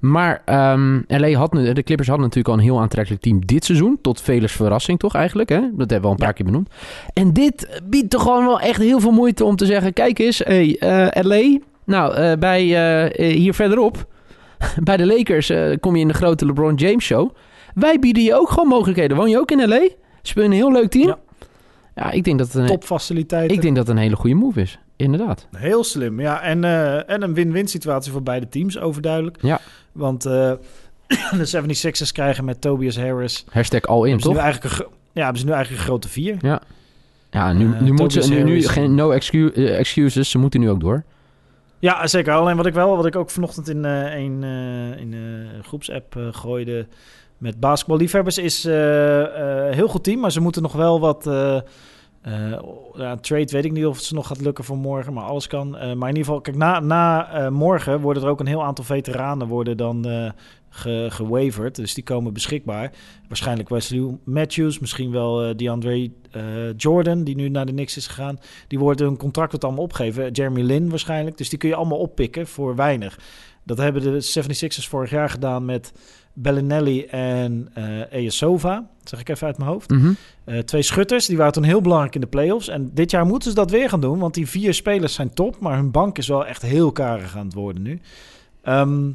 Maar 0.00 0.42
ehm, 0.44 1.00
LA 1.06 1.30
had, 1.32 1.52
nu- 1.52 1.72
de 1.72 1.82
Clippers 1.82 2.08
hadden 2.08 2.26
natuurlijk 2.26 2.54
al 2.54 2.60
een 2.60 2.68
heel 2.70 2.80
aantrekkelijk 2.80 3.22
team 3.22 3.46
dit 3.46 3.64
seizoen. 3.64 3.98
Tot 4.02 4.20
velers 4.20 4.52
verrassing 4.52 4.98
toch 4.98 5.14
eigenlijk. 5.14 5.48
Hè? 5.48 5.60
Dat 5.60 5.90
hebben 5.90 6.00
we 6.00 6.06
al 6.06 6.10
een 6.10 6.16
paar 6.16 6.26
Ja. 6.28 6.32
keer 6.32 6.44
benoemd. 6.44 6.70
En 7.12 7.32
dit 7.32 7.80
biedt 7.84 8.10
toch 8.10 8.22
gewoon 8.22 8.46
wel 8.46 8.60
echt 8.60 8.80
heel 8.80 9.00
veel 9.00 9.10
moeite 9.12 9.44
om 9.44 9.56
te 9.56 9.66
zeggen... 9.66 9.92
Kijk 9.92 10.18
eens, 10.18 10.38
hey, 10.38 10.76
eh, 10.78 11.22
LA. 11.24 11.58
Nou, 11.84 12.14
eh, 12.14 12.32
bij, 12.38 12.62
hier 13.32 13.54
verderop. 13.54 14.06
Bij 14.84 14.96
de 14.96 15.06
Lakers 15.06 15.50
eh, 15.50 15.76
kom 15.80 15.94
je 15.96 16.00
in 16.02 16.08
de 16.08 16.14
grote 16.14 16.46
LeBron 16.46 16.74
James 16.74 17.04
show. 17.04 17.30
Wij 17.76 17.98
bieden 17.98 18.22
je 18.22 18.34
ook 18.34 18.48
gewoon 18.48 18.68
mogelijkheden. 18.68 19.16
Woon 19.16 19.30
je 19.30 19.38
ook 19.38 19.50
in 19.50 19.68
LA? 19.68 19.88
Speel 20.22 20.42
je 20.42 20.48
een 20.48 20.54
heel 20.54 20.72
leuk 20.72 20.90
team? 20.90 21.06
Ja. 21.06 21.18
Ja, 21.94 22.10
ik 22.10 22.24
denk 22.24 22.38
dat 22.38 22.46
het 22.46 22.56
een, 22.56 22.66
Topfaciliteiten. 22.66 23.56
ik 23.56 23.62
denk 23.62 23.76
dat 23.76 23.86
het 23.86 23.96
een 23.96 24.02
hele 24.02 24.16
goede 24.16 24.36
move 24.36 24.60
is. 24.60 24.78
Inderdaad. 24.96 25.46
Heel 25.56 25.84
slim, 25.84 26.20
ja. 26.20 26.40
En, 26.42 26.64
eh, 26.64 27.10
en 27.10 27.22
een 27.22 27.34
win-win 27.34 27.68
situatie 27.68 28.12
voor 28.12 28.22
beide 28.22 28.48
teams, 28.48 28.78
overduidelijk. 28.78 29.38
Ja. 29.40 29.60
Want 29.92 30.26
eh, 30.26 30.32
de 31.38 31.76
76ers 31.76 32.12
krijgen 32.12 32.44
met 32.44 32.60
Tobias 32.60 32.96
Harris... 32.96 33.44
Hashtag 33.50 33.82
all 33.82 33.96
in, 33.96 34.02
hebben 34.02 34.20
ze 34.22 34.28
nu 34.28 34.34
toch? 34.34 34.42
eigenlijk 34.42 34.78
een 34.78 34.86
ja, 35.12 35.22
hebben 35.22 35.40
ze 35.40 35.46
nu 35.46 35.52
eigenlijk 35.52 35.82
een 35.82 35.88
grote 35.88 36.08
vier. 36.08 36.36
Ja, 37.30 37.52
nu, 37.52 37.72
Eh, 37.74 37.80
nu 37.80 37.92
moeten 37.92 38.22
ze 38.22 38.34
nu, 38.34 38.62
geen 38.62 38.94
no 38.94 39.10
excu- 39.10 39.52
excuses. 39.52 40.30
Ze 40.30 40.38
moeten 40.38 40.60
nu 40.60 40.70
ook 40.70 40.80
door. 40.80 41.04
Ja, 41.78 42.06
zeker. 42.06 42.32
Alleen 42.32 42.56
wat 42.56 42.66
ik 42.66 42.74
wel, 42.74 42.96
wat 42.96 43.06
ik 43.06 43.16
ook 43.16 43.30
vanochtend 43.30 43.68
in 43.68 43.84
een 43.84 44.44
eh, 44.44 45.00
in, 45.00 45.14
groepsapp 45.62 46.16
gooide 46.30 46.86
met 47.38 47.60
basketballiefhebbers, 47.60 48.38
is 48.38 48.64
eh, 48.64 49.68
eh, 49.68 49.74
heel 49.74 49.88
goed 49.88 50.04
team, 50.04 50.20
maar 50.20 50.32
ze 50.32 50.40
moeten 50.40 50.62
nog 50.62 50.72
wel 50.72 51.00
wat. 51.00 51.26
eh 51.26 51.60
ja, 52.94 53.16
trade 53.16 53.52
weet 53.52 53.64
ik 53.64 53.72
niet 53.72 53.86
of 53.86 53.96
het 53.96 54.04
ze 54.04 54.14
nog 54.14 54.26
gaat 54.26 54.40
lukken 54.40 54.64
voor 54.64 54.76
morgen, 54.76 55.12
maar 55.12 55.24
alles 55.24 55.46
kan. 55.46 55.70
Maar 55.70 55.88
in 55.90 56.16
ieder 56.16 56.24
geval, 56.24 56.40
kijk, 56.40 56.56
na, 56.56 56.80
na 56.80 57.50
morgen 57.50 58.00
worden 58.00 58.22
er 58.22 58.28
ook 58.28 58.40
een 58.40 58.46
heel 58.46 58.64
aantal 58.64 58.84
veteranen 58.84 59.46
worden 59.46 59.76
dan 59.76 60.04
ge, 60.68 61.06
gewaverd. 61.10 61.74
Dus 61.74 61.94
die 61.94 62.04
komen 62.04 62.32
beschikbaar. 62.32 62.92
Waarschijnlijk 63.28 63.68
Wesley 63.68 64.18
Matthews, 64.24 64.78
misschien 64.78 65.10
wel 65.10 65.56
DeAndre 65.56 66.10
Jordan, 66.76 67.24
die 67.24 67.36
nu 67.36 67.48
naar 67.48 67.66
de 67.66 67.72
Knicks 67.72 67.96
is 67.96 68.06
gegaan. 68.06 68.38
Die 68.68 68.78
worden 68.78 69.06
hun 69.06 69.16
contract 69.16 69.52
wat 69.52 69.64
allemaal 69.64 69.84
opgegeven. 69.84 70.30
Jeremy 70.30 70.62
Lin 70.62 70.90
waarschijnlijk. 70.90 71.38
Dus 71.38 71.48
die 71.48 71.58
kun 71.58 71.68
je 71.68 71.74
allemaal 71.74 71.98
oppikken 71.98 72.46
voor 72.46 72.76
weinig. 72.76 73.18
Dat 73.64 73.78
hebben 73.78 74.02
de 74.02 74.24
76ers 74.24 74.88
vorig 74.88 75.10
jaar 75.10 75.30
gedaan 75.30 75.64
met 75.64 75.92
Bellinelli 76.38 77.04
en 77.04 77.68
eh 77.74 78.12
Eyasova. 78.12 78.74
Dat 78.74 79.08
zeg 79.08 79.20
ik 79.20 79.28
even 79.28 79.46
uit 79.46 79.58
mijn 79.58 79.70
hoofd. 79.70 79.90
Mhm. 79.90 80.12
Eh, 80.44 80.58
twee 80.58 80.82
schutters, 80.82 81.26
die 81.26 81.36
waren 81.36 81.52
toen 81.52 81.62
heel 81.62 81.80
belangrijk 81.80 82.14
in 82.14 82.20
de 82.20 82.26
playoffs. 82.26 82.68
En 82.68 82.90
dit 82.94 83.10
jaar 83.10 83.26
moeten 83.26 83.48
ze 83.48 83.54
dat 83.54 83.70
weer 83.70 83.88
gaan 83.88 84.00
doen, 84.00 84.18
want 84.18 84.34
die 84.34 84.48
vier 84.48 84.74
spelers 84.74 85.14
zijn 85.14 85.34
top. 85.34 85.58
Maar 85.60 85.76
hun 85.76 85.90
bank 85.90 86.18
is 86.18 86.28
wel 86.28 86.46
echt 86.46 86.62
heel 86.62 86.92
karig 86.92 87.36
aan 87.36 87.44
het 87.46 87.54
worden 87.54 87.82
nu. 87.82 88.00
Ehm, 88.62 89.10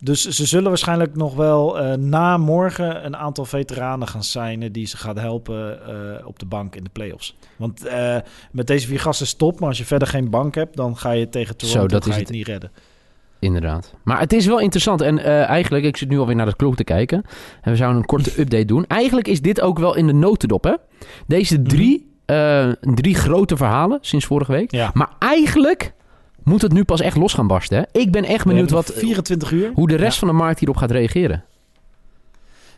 dus 0.00 0.22
ze 0.28 0.46
zullen 0.46 0.68
waarschijnlijk 0.68 1.16
nog 1.16 1.34
wel 1.34 1.78
eh, 1.78 1.96
na 1.96 2.36
morgen 2.36 3.04
een 3.04 3.16
aantal 3.16 3.44
veteranen 3.44 4.08
gaan 4.08 4.24
signen 4.24 4.72
die 4.72 4.86
ze 4.86 4.96
gaat 4.96 5.18
helpen 5.18 5.86
eh, 5.86 6.26
op 6.26 6.38
de 6.38 6.46
bank 6.46 6.76
in 6.76 6.84
de 6.84 6.90
playoffs. 6.90 7.36
Want 7.56 7.86
eh, 7.86 8.16
met 8.52 8.66
deze 8.66 8.86
vier 8.86 9.00
gasten 9.00 9.24
is 9.24 9.30
het 9.30 9.40
top, 9.40 9.60
maar 9.60 9.68
als 9.68 9.78
je 9.78 9.84
verder 9.84 10.08
geen 10.08 10.30
bank 10.30 10.54
hebt, 10.54 10.76
dan 10.76 10.96
ga 10.96 11.10
je 11.10 11.28
tegen 11.28 11.56
Toronto 11.56 11.80
Zo, 11.80 11.86
dat 11.86 12.02
ga 12.04 12.08
is 12.10 12.14
je 12.14 12.20
het. 12.20 12.28
het 12.28 12.36
niet 12.38 12.46
redden. 12.46 12.70
Inderdaad. 13.38 13.94
Maar 14.04 14.20
het 14.20 14.32
is 14.32 14.46
wel 14.46 14.60
interessant. 14.60 15.00
En 15.00 15.18
eh, 15.18 15.48
eigenlijk, 15.48 15.84
ik 15.84 15.96
zit 15.96 16.08
nu 16.08 16.18
alweer 16.18 16.36
naar 16.36 16.46
de 16.46 16.56
klok 16.56 16.76
te 16.76 16.84
kijken. 16.84 17.22
En 17.60 17.70
we 17.70 17.76
zouden 17.76 18.00
een 18.00 18.06
korte 18.06 18.32
update 18.40 18.64
doen. 18.64 18.86
Eigenlijk 18.86 19.28
is 19.28 19.40
dit 19.40 19.60
ook 19.60 19.78
wel 19.78 19.96
in 19.96 20.06
de 20.06 20.12
notendop, 20.12 20.64
hè? 20.64 20.74
Deze 21.26 21.62
drie, 21.62 22.12
eh, 22.24 22.68
drie 22.80 23.14
grote 23.14 23.56
verhalen 23.56 23.98
sinds 24.00 24.24
vorige 24.24 24.52
week. 24.52 24.70
Ja. 24.70 24.90
Maar 24.94 25.10
eigenlijk 25.18 25.94
moet 26.42 26.62
het 26.62 26.72
nu 26.72 26.84
pas 26.84 27.00
echt 27.00 27.16
los 27.16 27.34
gaan 27.34 27.46
barsten, 27.46 27.78
hè? 27.78 28.00
Ik 28.00 28.12
ben 28.12 28.24
echt 28.24 28.44
benieuwd 28.44 28.70
wat, 28.70 28.86
nog 28.86 28.96
24 28.96 29.50
uur. 29.50 29.70
hoe 29.74 29.88
de 29.88 29.96
rest 29.96 30.18
van 30.18 30.28
de 30.28 30.34
markt 30.34 30.58
hierop 30.58 30.76
gaat 30.76 30.90
reageren. 30.90 31.44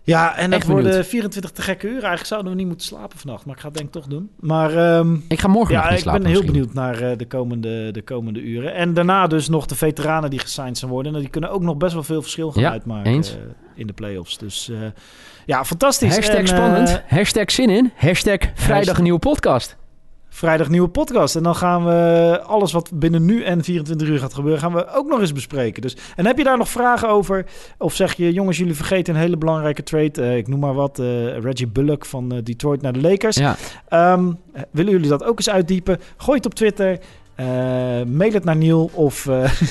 Ja, 0.09 0.37
en 0.37 0.51
dat 0.51 0.59
Echt 0.59 0.68
worden 0.68 0.87
benieuwd. 0.90 1.07
24 1.07 1.51
te 1.51 1.62
gekke 1.62 1.87
uren. 1.87 1.94
Eigenlijk 1.97 2.27
zouden 2.27 2.51
we 2.53 2.59
niet 2.59 2.66
moeten 2.66 2.87
slapen 2.87 3.18
vannacht, 3.18 3.44
maar 3.44 3.55
ik 3.55 3.61
ga 3.61 3.66
het 3.66 3.77
denk 3.77 3.87
ik 3.87 3.92
toch 3.94 4.07
doen. 4.07 4.31
Maar 4.40 4.77
ehm, 4.77 5.14
Ik 5.29 5.40
ga 5.40 5.49
morgen 5.49 5.75
nog 5.75 5.83
ja, 5.83 5.88
niet 5.88 5.99
ik 5.99 6.05
slapen 6.05 6.23
ben 6.23 6.31
heel 6.31 6.44
benieuwd 6.44 6.75
naar 6.75 7.01
eh, 7.01 7.16
de, 7.18 7.27
komende, 7.27 7.90
de 7.90 8.03
komende 8.03 8.40
uren. 8.40 8.75
En 8.75 8.94
daarna 8.94 9.27
dus 9.27 9.49
nog 9.49 9.66
de 9.66 9.75
veteranen 9.75 10.31
die 10.31 10.38
gesigned 10.38 10.79
zijn 10.79 10.90
worden. 10.90 11.14
En 11.14 11.21
die 11.21 11.29
kunnen 11.31 11.51
ook 11.51 11.62
nog 11.62 11.77
best 11.77 11.92
wel 11.94 12.03
veel 12.03 12.23
verschil 12.23 12.53
gaan 12.53 12.62
Ja, 12.62 12.71
uitmaken 12.71 13.12
eens. 13.12 13.31
eh, 13.33 13.38
in 13.75 13.87
de 13.87 13.92
playoffs. 13.92 14.38
Dus 14.38 14.68
eh, 14.71 14.77
ja, 15.47 15.64
fantastisch. 15.64 16.14
Hashtag 16.14 16.37
En, 16.38 16.47
spannend. 16.49 17.03
Hashtag 17.07 17.51
zin 17.51 17.71
in. 17.71 17.92
Hashtag 17.97 18.38
vrijdag 18.55 18.97
een 18.97 19.03
nieuwe 19.03 19.18
podcast. 19.18 19.77
Vrijdag 20.38 20.68
nieuwe 20.68 20.88
podcast. 20.88 21.37
En 21.37 21.42
dan 21.42 21.55
gaan 21.57 21.85
we 21.85 22.40
alles 22.46 22.72
wat 22.72 22.90
binnen 22.94 23.24
nu 23.24 23.42
en 23.44 23.64
24 23.64 24.09
uur 24.09 24.18
gaat 24.18 24.35
gebeuren, 24.35 24.61
gaan 24.61 24.72
we 24.72 24.87
ook 24.94 25.09
nog 25.09 25.20
eens 25.20 25.33
bespreken. 25.33 25.83
Dus, 25.83 25.96
en 26.16 26.27
heb 26.27 26.38
je 26.38 26.44
daar 26.44 26.59
nog 26.59 26.68
vragen 26.68 27.09
over? 27.09 27.46
Of 27.79 27.94
zeg 27.94 28.14
je, 28.14 28.33
jongens, 28.33 28.59
jullie 28.59 28.74
vergeten 28.74 29.14
een 29.14 29.20
hele 29.20 29.37
belangrijke 29.37 29.83
trade. 29.83 30.22
Eh, 30.22 30.37
ik 30.37 30.48
noem 30.48 30.61
maar 30.61 30.74
wat, 30.74 30.98
eh, 30.98 31.38
Reggie 31.38 31.66
Bullock 31.66 32.05
van 32.05 32.33
eh, 32.33 32.38
Detroit 32.44 32.83
naar 32.83 32.92
de 32.92 33.01
Lakers. 33.01 33.37
Ja, 33.37 33.57
Ehm, 33.88 34.33
willen 34.70 34.92
jullie 34.92 35.09
dat 35.09 35.24
ook 35.24 35.37
eens 35.37 35.51
uitdiepen? 35.51 36.01
Gooi 36.16 36.37
het 36.37 36.46
op 36.46 36.55
Twitter. 36.55 36.98
Mail 38.07 38.33
het 38.33 38.44
naar 38.44 38.57
Niel 38.57 38.90
of 38.92 39.27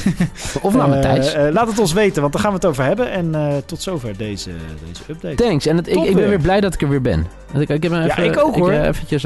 of 0.62 0.75
naar 0.75 0.89
Matthijs. 0.89 1.36
laat 1.51 1.67
het 1.67 1.80
ons 1.80 1.93
weten, 1.93 2.21
want 2.21 2.34
daar 2.34 2.41
gaan 2.41 2.51
we 2.51 2.58
het 2.58 2.65
over 2.65 2.84
hebben. 2.84 3.12
En 3.12 3.36
tot 3.65 3.82
zover 3.82 4.17
deze, 4.17 4.49
deze 4.88 5.01
update. 5.10 5.36
Thanks. 5.36 5.65
En 5.65 5.77
het, 5.77 5.88
ik, 5.88 6.03
ik 6.03 6.15
ben 6.15 6.30
weer. 6.30 6.39
blij 6.39 6.62
dat 6.62 6.73
ik 6.73 6.82
er 6.82 6.89
weer 6.89 7.01
ben. 7.01 7.27
Ik, 7.53 7.69
ik 7.69 7.84
heb 7.84 7.91
Ja, 7.91 8.03
even, 8.03 8.23
ik 8.25 8.39
ook, 8.39 8.56
hoor. 8.56 8.71
eventjes, 8.71 9.23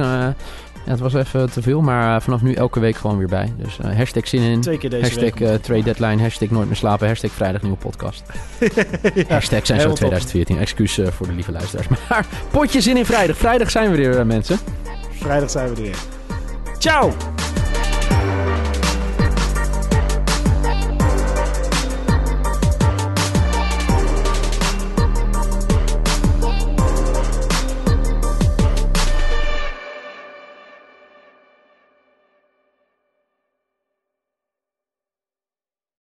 ja, 0.85 0.91
het 0.91 0.99
was 0.99 1.13
even 1.13 1.51
te 1.51 1.61
veel, 1.61 1.81
maar 1.81 2.15
eh, 2.15 2.21
vanaf 2.21 2.41
nu 2.41 2.53
elke 2.53 2.79
week 2.79 2.95
gewoon 2.95 3.17
weer 3.17 3.27
bij. 3.27 3.53
Dus 3.57 3.79
eh, 3.79 3.95
hashtag 3.95 4.27
zin 4.27 4.41
in. 4.41 4.61
Twee 4.61 4.77
keer 4.77 4.89
deze 4.89 5.01
Hashtag 5.01 5.39
week. 5.39 5.41
eh, 5.41 5.53
trade 5.55 5.83
deadline, 5.83 6.21
hashtag 6.21 6.49
nooit 6.49 6.67
meer 6.67 6.75
slapen, 6.75 7.07
hashtag 7.07 7.31
vrijdag 7.31 7.61
nieuwe 7.61 7.77
podcast. 7.77 8.23
Ja, 9.13 9.23
Hashtag 9.27 9.65
zijn 9.65 9.65
zo 9.65 9.73
helemaal 9.73 9.95
top. 9.95 9.95
2014. 9.95 10.57
Excuus 10.59 10.99
voor 11.11 11.27
de 11.27 11.33
lieve 11.33 11.51
luisteraars. 11.51 11.87
Maar 12.09 12.25
potje 12.51 12.81
zin 12.81 12.97
in 12.97 13.05
vrijdag. 13.05 13.37
Vrijdag 13.37 13.71
zijn 13.71 13.91
we 13.91 13.97
weer, 13.97 14.17
eh, 14.19 14.25
mensen. 14.25 14.57
Vrijdag 15.11 15.49
zijn 15.49 15.69
we 15.69 15.75
er 15.75 15.81
weer. 15.81 15.97
Ciao! 16.77 17.13